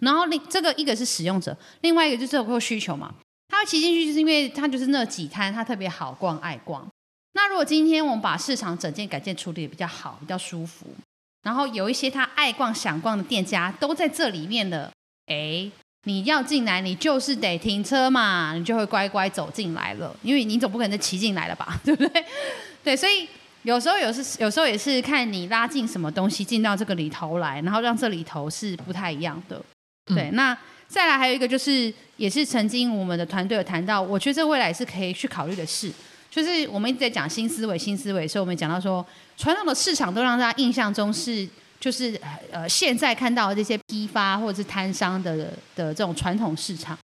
[0.00, 3.14] 然后另这个一个是使用者，另外一个就是有需求嘛，
[3.48, 6.86] 他会骑进去就是因为他就是那几摊，他特别好逛爱逛。
[7.32, 10.86] 那如果今天我们把市场整件改建处理的比较好，比较舒服，
[11.42, 14.90] 然后有一些他爱逛想逛的店家都在这里面的，
[15.26, 15.70] 哎，
[16.08, 22.24] 你要进来，你就是得停车嘛，你就会乖乖走进来了，因为你总不可能再骑进来了吧， 对不对？
[22.84, 23.26] 对，所以
[23.64, 29.60] 有时候有是有时候也是看你拉进什么东西进到这个里头来，然后让这里头是不太一样的。
[30.14, 35.90] 对，那再来还有一个就是，也是曾经我们的团队有谈到，我觉得这未来是可以去考虑的事，
[36.30, 39.04] 就是我们一直在讲新思维、新思维所以，我们讲到说，
[39.36, 41.48] 传统的市场都让大家印象中是。
[41.78, 42.18] 就是
[42.50, 46.98] 呃，现在看到的这些批发或者是摊商的的这种传统市场，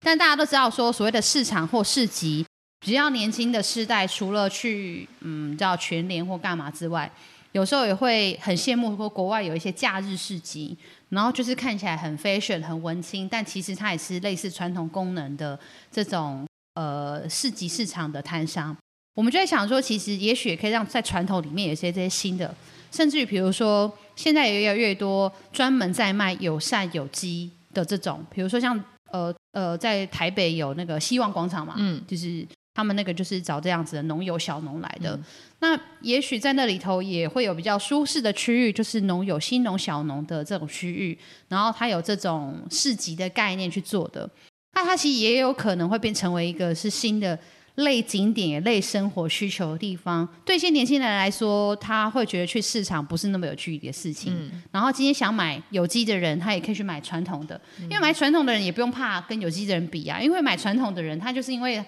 [0.00, 2.46] 但大家都知道说，所谓的市场或市集，
[2.84, 7.10] 只要年轻的世代除了去嗯叫全联或干嘛之外，
[7.52, 10.76] 有时候也会很羡慕说国外有一些假日市集，
[11.08, 15.58] 然后就是看起来很 fashion 很文青，但其实它也是类似传统功能的
[15.90, 18.76] 这种呃市集市场的摊商。
[19.14, 22.54] 我们就在想说，其实也许也可以让在传统里面有些这些新的，
[22.92, 32.44] 甚至于比如说现在也越来越多专门在卖友善有机的这种，比如说像呃呃在台北有那个希望广场嘛，嗯，就是
[32.74, 35.16] 他们那个就是找这样子的农友小农来的。
[35.60, 41.16] 那也许在那里头也会有比较舒适的区域，就是农友新农小农的这种区域，
[41.48, 44.28] 然后它有这种市集的概念去做的。
[44.74, 47.38] 那它其实也有可能会变成为一个是新的
[47.78, 50.26] 类景点、也类生活需求的地方。
[50.44, 54.50] 对一些年轻人来说，他会觉得去市场不是那么有距离的事情。
[54.70, 61.84] 然后今天想买有机的人，他也可以去买传统的，因为买传统的人也不用怕跟有机的人比啊，因为买传统的人，他就是因为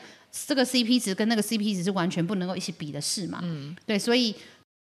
[0.47, 3.41] 这个 CP 值跟那个 CP 值是完全不能够一起比的事嘛。
[3.43, 4.35] 嗯，对，所以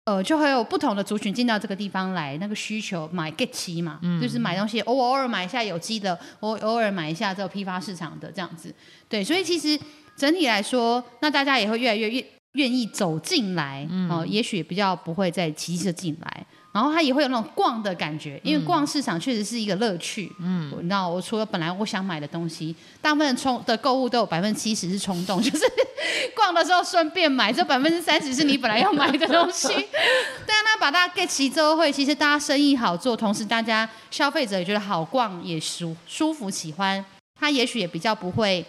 [0.04, 8.74] 呃，就会有不同的族群进到这个地方来，那个需求买 get 期嘛，就是买东西，偶偶尔买一下有机的，偶偶尔买一下这个批发市场的这样子。
[9.08, 9.78] 对，所以其实
[10.16, 16.46] 整体来说，那大家也会越来越愿愿意走进来，哦、也许比较不会再骑车进来。
[16.72, 20.30] 然后他也会有那种逛的感觉，因为逛市场确实是一个乐趣。
[20.38, 25.64] 嗯，你知道，我除了本来我想买的东西，大部分冲的购物都有百分之七十是冲动， 就是
[26.36, 29.66] 逛的时候顺便买，这百分之三十是你本来要买的东西。
[29.66, 37.04] 对啊，那把大家 get 齐之后，会其实大家生意好做，同时大家消费者也觉得好逛，也舒舒服喜欢，
[37.40, 38.64] 他也许也比较不会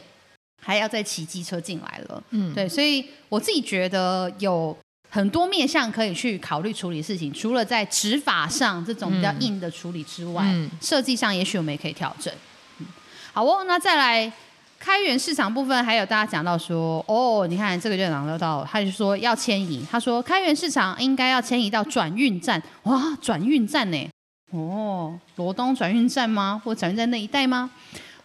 [0.62, 2.24] 还要再骑机车进来了。
[2.30, 4.78] 嗯，对，所以我自己觉得有。
[5.14, 10.45] 很多面向可以去考虑处理事情，除了在执法上这种比较硬的处理之外，
[10.80, 12.34] 设计上也许我们也可以调整。
[12.78, 12.86] 嗯，
[13.34, 14.32] 好哦，那再来
[14.80, 24.09] 开源市场部分，还有大家讲到说，哦，你看这个就讲到，他就说要迁移，他说开源市场应该要迁移到转运站，哇，转运站呢？
[24.51, 26.62] 哦，罗东转运站吗？
[26.64, 27.70] 或转运站那一带吗？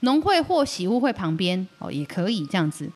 [0.01, 2.90] 农会或洗污会旁边哦，也可以这样子。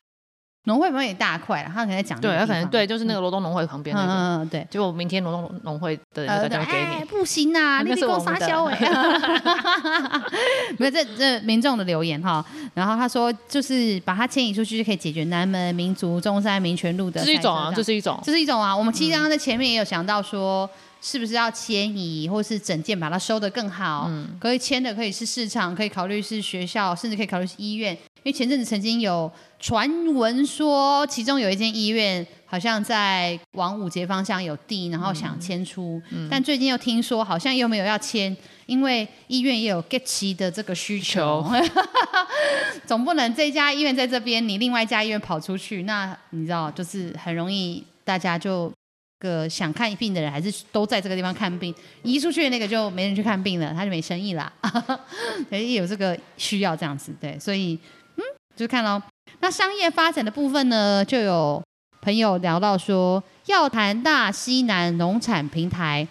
[0.65, 4.67] 农会旁边也大块了，他可能在讲对，他可能对，就是那个罗东农会旁边那个，嗯嗯对。
[4.69, 8.77] 结果明天罗东农会的人打电话给你，不行啊，你是我撒娇哎，
[10.77, 12.45] 没有这这民众的留言哈，
[12.75, 18.77] 然后他说就是把它迁移出去就可以解决南门民族中山民权路的，这是一种啊，这是一种，这是一种啊。
[18.77, 20.69] 我们其实刚刚在前面也有想到说，
[21.01, 24.05] 是不是要迁移，或是整件把它收得更好？
[24.07, 27.97] 嗯，可以迁的可以是市场，可以考虑是学校，甚至可以考虑是医院。
[28.23, 29.29] 因为前阵子曾经有
[29.59, 35.99] 传闻说，其中有一间医院好像在往五节方向有地，然后想迁出，
[36.29, 38.37] 但最近又听说好像又没有要迁，
[38.67, 41.43] 因为医院也有 get 齐的这个需求，
[42.85, 48.71] 总不能这家医院在这边，你另外一家医院跑出去，那你知道就是很容易大家就
[49.21, 54.51] 个想看病的人还是都在这个地方看病，移出去那个就没人去看病了，他就没生意啦，
[55.47, 57.79] 所以有这个需要这样子，对，所以
[58.17, 58.23] 嗯。
[58.53, 59.01] 就看到
[59.39, 61.63] 那商业发展的部分呢，就有
[62.01, 66.05] 朋友聊到说，要谈大西南农产平台，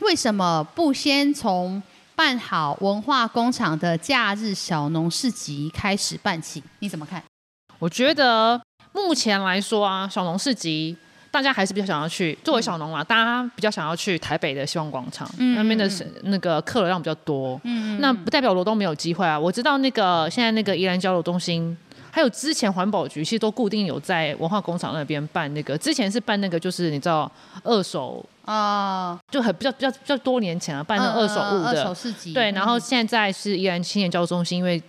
[0.00, 1.80] 为什么不先从
[2.16, 6.62] 办好文化工厂的假日小农市集开始办起？
[6.80, 7.22] 你怎么看？
[7.78, 8.60] 我觉得。
[8.92, 10.96] 目前来说啊，小农市集。
[11.30, 15.88] 大家还是比较想要去，作为小农嘛，大家比较想要去台北的希望广场，那边的
[16.22, 17.60] 那个客流量比较多。
[17.64, 19.38] 嗯，那不代表罗东没有机会啊。
[19.38, 21.76] 我知道那个现在那个宜兰交流中心，
[22.10, 27.30] 还有之前环保局其实都固定有在文化工厂那边办那个，之前是办那个就是你知道
[27.62, 32.32] 二手啊，就很比较比较比较多年前啊，办那二手物的二手市集。
[32.32, 34.82] 对，然后现在是宜兰青年交流中心，因为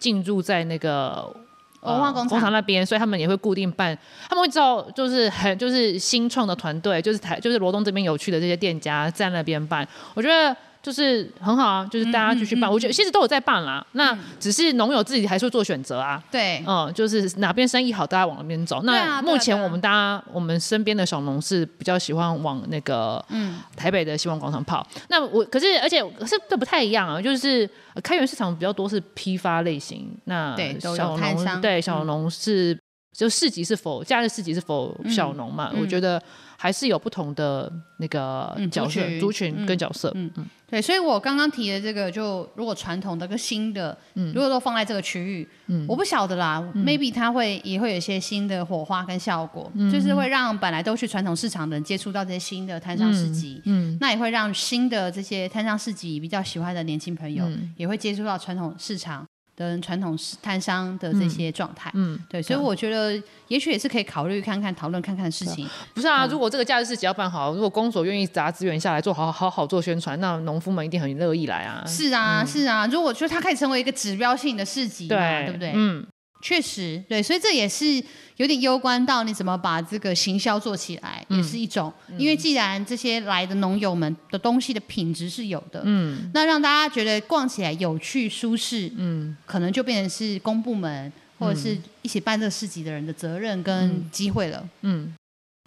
[0.00, 1.34] 进入在那个。
[1.82, 3.96] 文化工厂那边，所以他们也会固定办，
[4.28, 10.56] 他们会知道就是很就是新创的团队，就是台就是罗东这边有趣的这些店家在那边办，我觉得。
[10.82, 13.86] 就是很好啊，就是大家继续办，我觉得其实都有在办啦。
[13.92, 16.20] 那只是农友自己还是会做选择啊。
[16.28, 18.82] 对，嗯，就是哪边生意好，大家往那边走。
[18.82, 24.84] 那目前我们大家我们身边的小农是比较喜欢往那个嗯台北的希望广场跑。
[25.08, 27.68] 那我可是而且是这不太一样啊，就是
[28.02, 30.10] 开源市场比较多是批发类型。
[30.24, 32.76] 那小农对小农是
[33.16, 35.72] 就市集是否假日市集是否小农嘛？
[35.80, 36.20] 我觉得。
[36.62, 40.12] 还是有不同的那个角色、族群跟角色。
[40.14, 43.98] 嗯嗯，对，所以我刚刚提的这个，就如果传统的跟新的，
[44.32, 57.44] 如果都放在这个区域，嗯，我不晓得啦，maybe 它会也会有一些新的火花跟效果，就是会让本来都去传统市场的人接触到这些新的摊商市集，嗯，那也会让新的这些摊商市集比较喜欢的年轻朋友，
[57.76, 59.26] 也会接触到传统市场。
[59.54, 65.68] 跟传统摊商的这些状态，嗯，对，所以我觉得也许也是可以考虑看看、讨论看看的事情。
[65.94, 71.84] 不是啊，如果这个假日市集要办好，如果公所愿意砸资源下来做好好好做宣传，那农夫们一定很乐意来啊。
[71.86, 75.72] 是啊，是啊，如果说它可以成为一个指标性的市集，对，对不对？
[75.74, 76.06] 嗯。
[76.42, 78.02] 确实，对，所以这也是
[78.36, 81.90] 有点攸关到你怎么把这个行销做起来，也是一种。
[82.18, 94.68] 因为既然这些来的农友们的东西的品质是有的，嗯，那让大家觉得逛起来有趣舒适，嗯，可能就变成是公部门或者是一起办这个市集的人的责任跟机会了。
[94.80, 95.14] 嗯，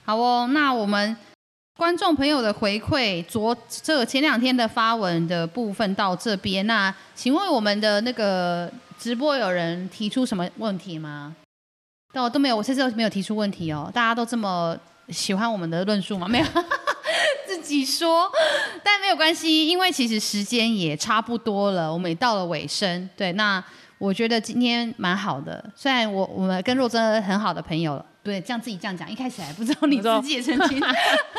[0.04, 1.16] 好哦，那我们
[1.78, 8.70] 观众朋友的回馈，昨这前两天的发文的部分到这边，那请问我们的那个。
[9.00, 11.36] 直播有人提出什么问题吗？
[12.14, 13.92] 都都没有，我这次没有提出问题哦。
[13.94, 14.78] 大家都这么
[15.10, 16.28] 喜欢我们的论述吗？
[16.28, 16.46] 没有，
[17.46, 18.32] 自己说。
[18.84, 23.10] 但没有关系，因为其实时间也差不多了，我们也到了尾声。
[23.18, 23.62] 对，那
[23.98, 25.64] 我觉得今天蛮好的。
[25.76, 30.82] 虽然我我们跟若真很好的朋友了，对，这样自己这样讲，一开始还不知道你自己也曾经。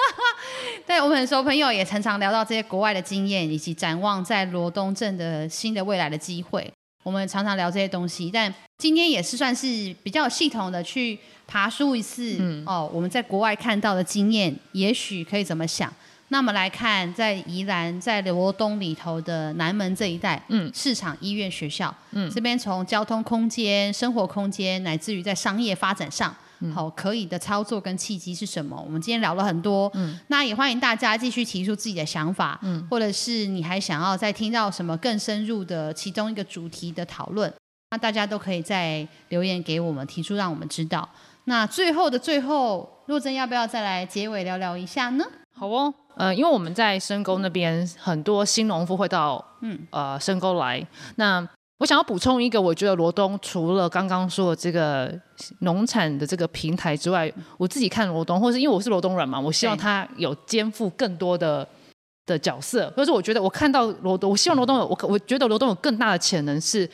[0.86, 6.70] 对，我们很熟朋友也常常聊到这些国外的经验，以及展望在罗东镇的新的未来的机会。
[7.06, 12.36] 我们常常聊这些东西，但今天也是算是比较系统的去爬书一次
[12.66, 12.90] 哦。
[12.92, 15.88] 我们在国外看到的经验，也许可以怎么想？
[16.30, 26.34] 那么来看，在宜兰在罗东里头的南门这一带，嗯，市场、医院、学校，嗯，这边从交通空间、生活空间，乃至于在商业发展上。
[26.74, 28.80] 好，可以的操作跟契机是什么？
[28.84, 37.52] 我们今天聊了很多，嗯，那也欢迎大家继续提出自己的想法，嗯，或者是你还想要再听到什么更深入的其中一个主题的讨论，
[37.90, 41.08] 那大家都可以在留言给我们提出，让我们知道。
[41.44, 45.24] 那最后的最后，若真要不要再来结尾聊聊一下呢？
[45.54, 50.86] 好哦，呃，因为我们在深沟那边很多新农夫会到，嗯，呃，深沟来，
[51.16, 51.46] 那。
[51.78, 55.12] 我想要补充一个，我觉得罗东除了刚刚说的这个
[55.60, 61.68] 农产的这个平台之外，我自己看罗东，或是因为我是罗东人嘛，我希望他有肩负更多的
[62.24, 62.92] 的角色。
[62.96, 66.88] 或是我觉得我看到罗东，我希望罗东有我，我觉得罗东有更大的潜能是，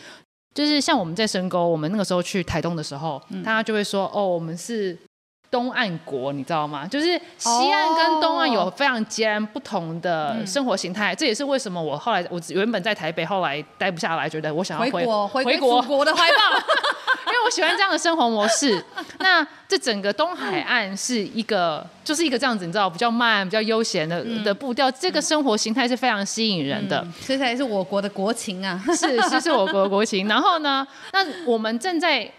[0.52, 4.98] 就是像我们在深沟，我们那个时候去台东的时候，大家就会说，哦，我们是。
[5.52, 6.86] 东岸国，你知道吗？
[6.86, 16.58] 就是西岸跟东岸有非常截然不同的生活形态，这也是为什么我后来我原本在台北，后来待不下来，觉得我想要回国，回国国的怀抱，
[17.28, 18.82] 因为我喜欢这样的生活模式。
[19.20, 27.06] 那这整个东海岸是一个，就是一个这样子，你知道，比较慢、比较悠闲的的步调，这个生活形态是非常吸引人的。
[27.26, 28.82] 这才是我国的国情啊！
[28.88, 30.26] 是是是我国的国情。
[30.26, 32.30] 然后呢，那我们正在。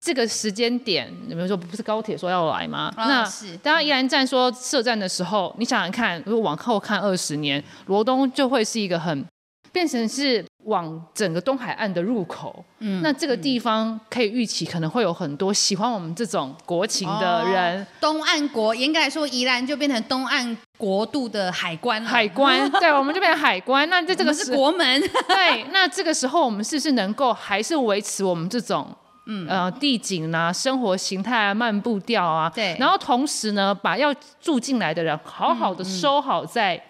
[0.00, 2.92] 这个时间点，你们说不是高铁说要来吗？
[2.96, 3.28] 那
[3.62, 9.24] 当宜兰站说设站的时候，你想想看，如果往后看二十年，罗东就会是一个很
[9.72, 12.64] 变成是往整个东海岸的入口。
[12.78, 17.84] 嗯，那这个地方可以预期可能会有很多喜欢我们这种国情的人。
[18.00, 22.08] 东岸国严格来说，宜兰就变成东岸国度的海关了。
[22.08, 23.88] 海关， 对，我们就变成海关。
[23.90, 25.00] 那在这个是国门。
[25.26, 28.86] 对，那这个时候我们是不是能够还是维持我们这种？
[29.26, 36.80] 嗯，呃，地景啊，生活形态啊，漫步调啊，对，然后同时呢，把要住进来的人好好的收好在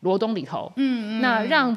[0.00, 1.76] 罗东里头，嗯嗯，那让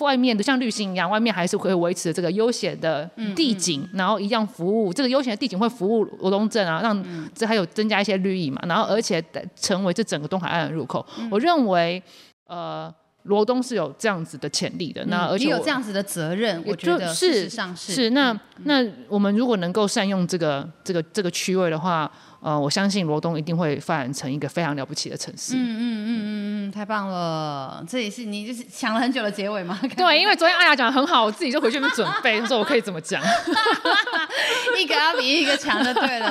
[0.00, 7.02] 外面的像绿心一样，外面还是可以维持这个悠闲的地景，然后一样服务这个悠闲的地景会服务罗东镇啊，让
[7.34, 9.24] 这还有增加一些绿意嘛，然后而且
[9.56, 11.06] 成为这整个东海岸的入口。
[11.30, 12.02] 我认为，
[12.46, 12.92] 呃，
[13.24, 22.10] 罗东是有这样子的潜力的，那而且有这样子的责任，我觉得事实上是是那那我们如果能够善用这个这个这个区位的话。
[22.44, 25.54] 呃，我相信罗东一定会发展成一个非常了不起的城市。
[25.54, 27.84] 嗯嗯嗯嗯嗯，太棒了！
[27.88, 29.78] 这也是你就是想了很久的结尾吗？
[29.96, 33.22] 对，因为昨天阿雅讲的很好，我自己就回去那边准备， 说我可以怎么讲。
[34.76, 36.30] 一个要比一个强就对了。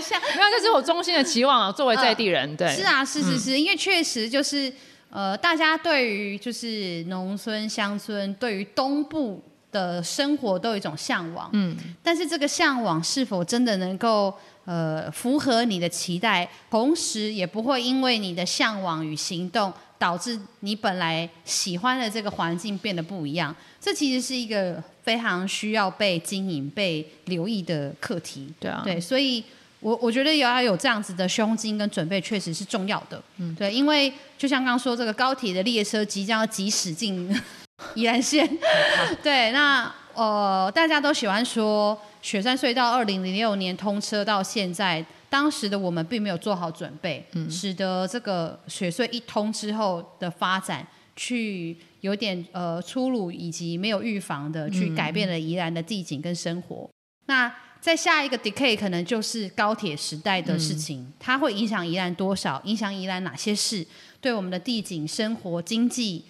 [0.00, 1.72] 像，没有，这是我衷心的期望啊。
[1.72, 4.72] 作为在地人，对，是啊，是是是，因为确实就是
[5.10, 11.50] 呃，大家对于就是农村乡村，对于东部的生活都有一种向往。
[11.52, 14.32] 嗯，但是这个向往是否真的能够？
[14.66, 23.56] 呃，符合你的期待，同时也不会因为你的向往与行动，导致你本来喜欢的这个环境变得不一样。
[23.80, 28.52] 这其实是一个非常需要被经营、被留意的课题。
[28.60, 29.42] 对啊，对，所以
[29.80, 33.22] 我我觉得也要有这样子的胸襟跟准备，确实是重要的。
[33.38, 37.28] 嗯，对，因为就像刚刚说，这个高铁的列车即将要急驶进
[37.94, 38.48] 宜兰县。
[39.22, 41.98] 对，那呃，大家都喜欢说。
[42.22, 56.86] 雪山隧道二零零六年通车到现在，当时的我们并没有做好准备，使得这个雪隧一通之后的发展，去有点呃粗鲁以及没有预防的去改变了宜兰的地景跟生活。
[57.24, 57.50] 那
[57.80, 62.60] 在下一个 decade 可能就是高铁时代的事情，它会影响宜兰多少？
[62.64, 63.86] 影响宜兰哪些事？
[64.20, 66.24] 对我们的地景、生活、经济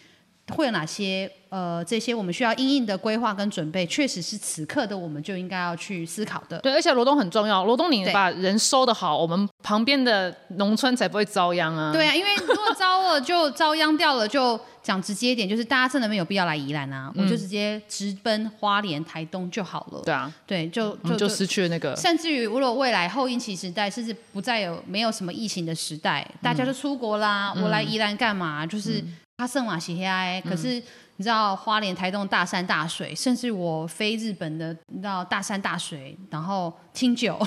[0.51, 1.30] 会有哪些？
[1.51, 6.57] 呃，这些我们需要应应的规划跟准备，确实是此刻的我们就应该要去思考的。
[6.61, 11.92] 对，而且罗东很重要，罗东你把人收的好，我们旁边的农村才不会遭殃啊。
[11.92, 20.01] 对啊，因为如果遭了就遭殃掉了，就讲直接一点，就是大家真的没有必要来宜兰啊，我就直接直奔花莲、台东就好了。
[20.05, 21.96] 对啊，对，就就就失去了那个。
[21.96, 28.64] 甚至于如果未来后疫情时代，甚至不再有没有什么疫情的时代，大家就出国啦，我来宜兰干嘛？
[28.64, 29.03] 就是
[29.41, 30.82] 他圣马西耶，可是。
[31.16, 37.38] 你知道花莲、台东大山大水，甚至我飞日本的，你知道大山大水，然后清酒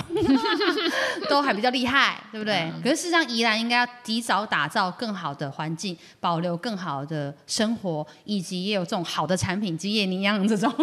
[1.28, 2.72] 都还比较厉害，对不对？
[2.82, 10.72] 可是事实上，宜兰应该要及早打造更好的环境，保留更好的生活，以及也有这种好的产品，吉野尼样这种。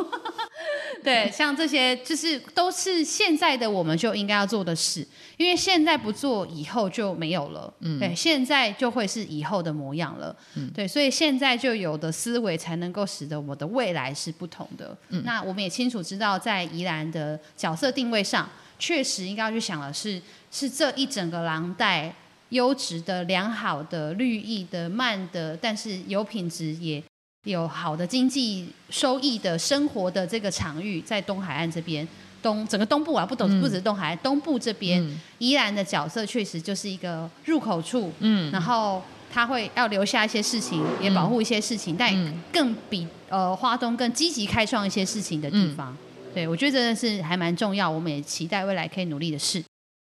[1.03, 5.05] 对，像这些就是都是现在的我们就应该要做的事，
[5.36, 7.74] 因为现在不做，以后就没有了。
[7.80, 10.36] 嗯，对，现在就会是以后的模样了。
[10.53, 14.95] 嗯，对，所以现在就有的思维才能够使得我的未来是不同的。
[15.09, 18.47] 嗯，那我们也清楚知道，在宜兰的角色定位上，
[18.82, 20.19] 确实应该要去想的是，
[20.51, 22.13] 是这一整个廊带
[22.49, 27.01] 优质的、良好的、绿意的、慢的，但是有品质也。
[27.45, 32.07] 有好的经济收益的生活的这个场域，在东海岸这边，
[32.39, 35.03] 东整个东部啊，不懂不止东海岸，东部这边
[35.39, 39.01] 宜兰的角色确实就是一个入口处，嗯，然后
[39.34, 42.13] 他会要留下一些事情，也保护一些事情，但
[42.53, 45.97] 更比呃花东更积极开创一些事情的地方，
[46.34, 49.63] 对我觉得真的是还蛮重要，我们也期待未来可以努力的事，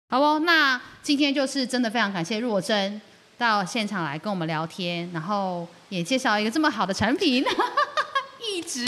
[0.08, 0.38] 好哦？
[0.40, 3.00] 那今天就是真的非常感谢若真
[3.36, 5.66] 到现场来跟我们聊天，然后。
[5.92, 7.44] 也介绍一个这么好的产品，
[8.40, 8.82] 一直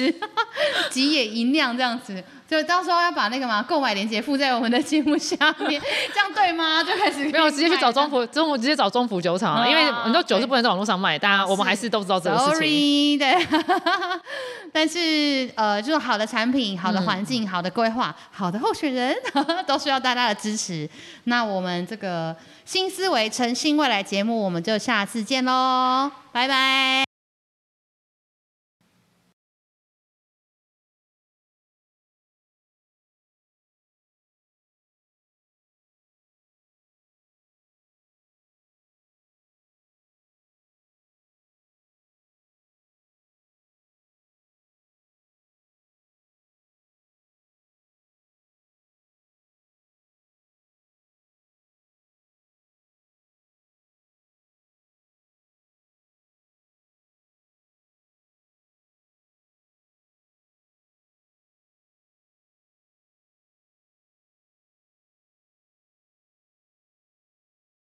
[0.91, 5.35] 吉野银亮这样子，就到时候要把那个嘛购买链接附在我们的节目下
[5.67, 5.81] 面，
[6.13, 6.83] 这样对吗？
[6.85, 13.19] 就开始没有直接去找中府，中府直接找中府酒厂，因为很多酒是不能在网络上卖，大家我们还是都知道这个事情。
[13.19, 13.35] 对，
[14.73, 19.17] 但是呃，就是好的产品、好的环境、好的规划、好的候选人，
[19.67, 20.89] 都需要大家的支持。
[21.25, 26.11] 那我们这个新思维诚信未来节目，我们就下次见喽。
[26.33, 27.14] 拜拜。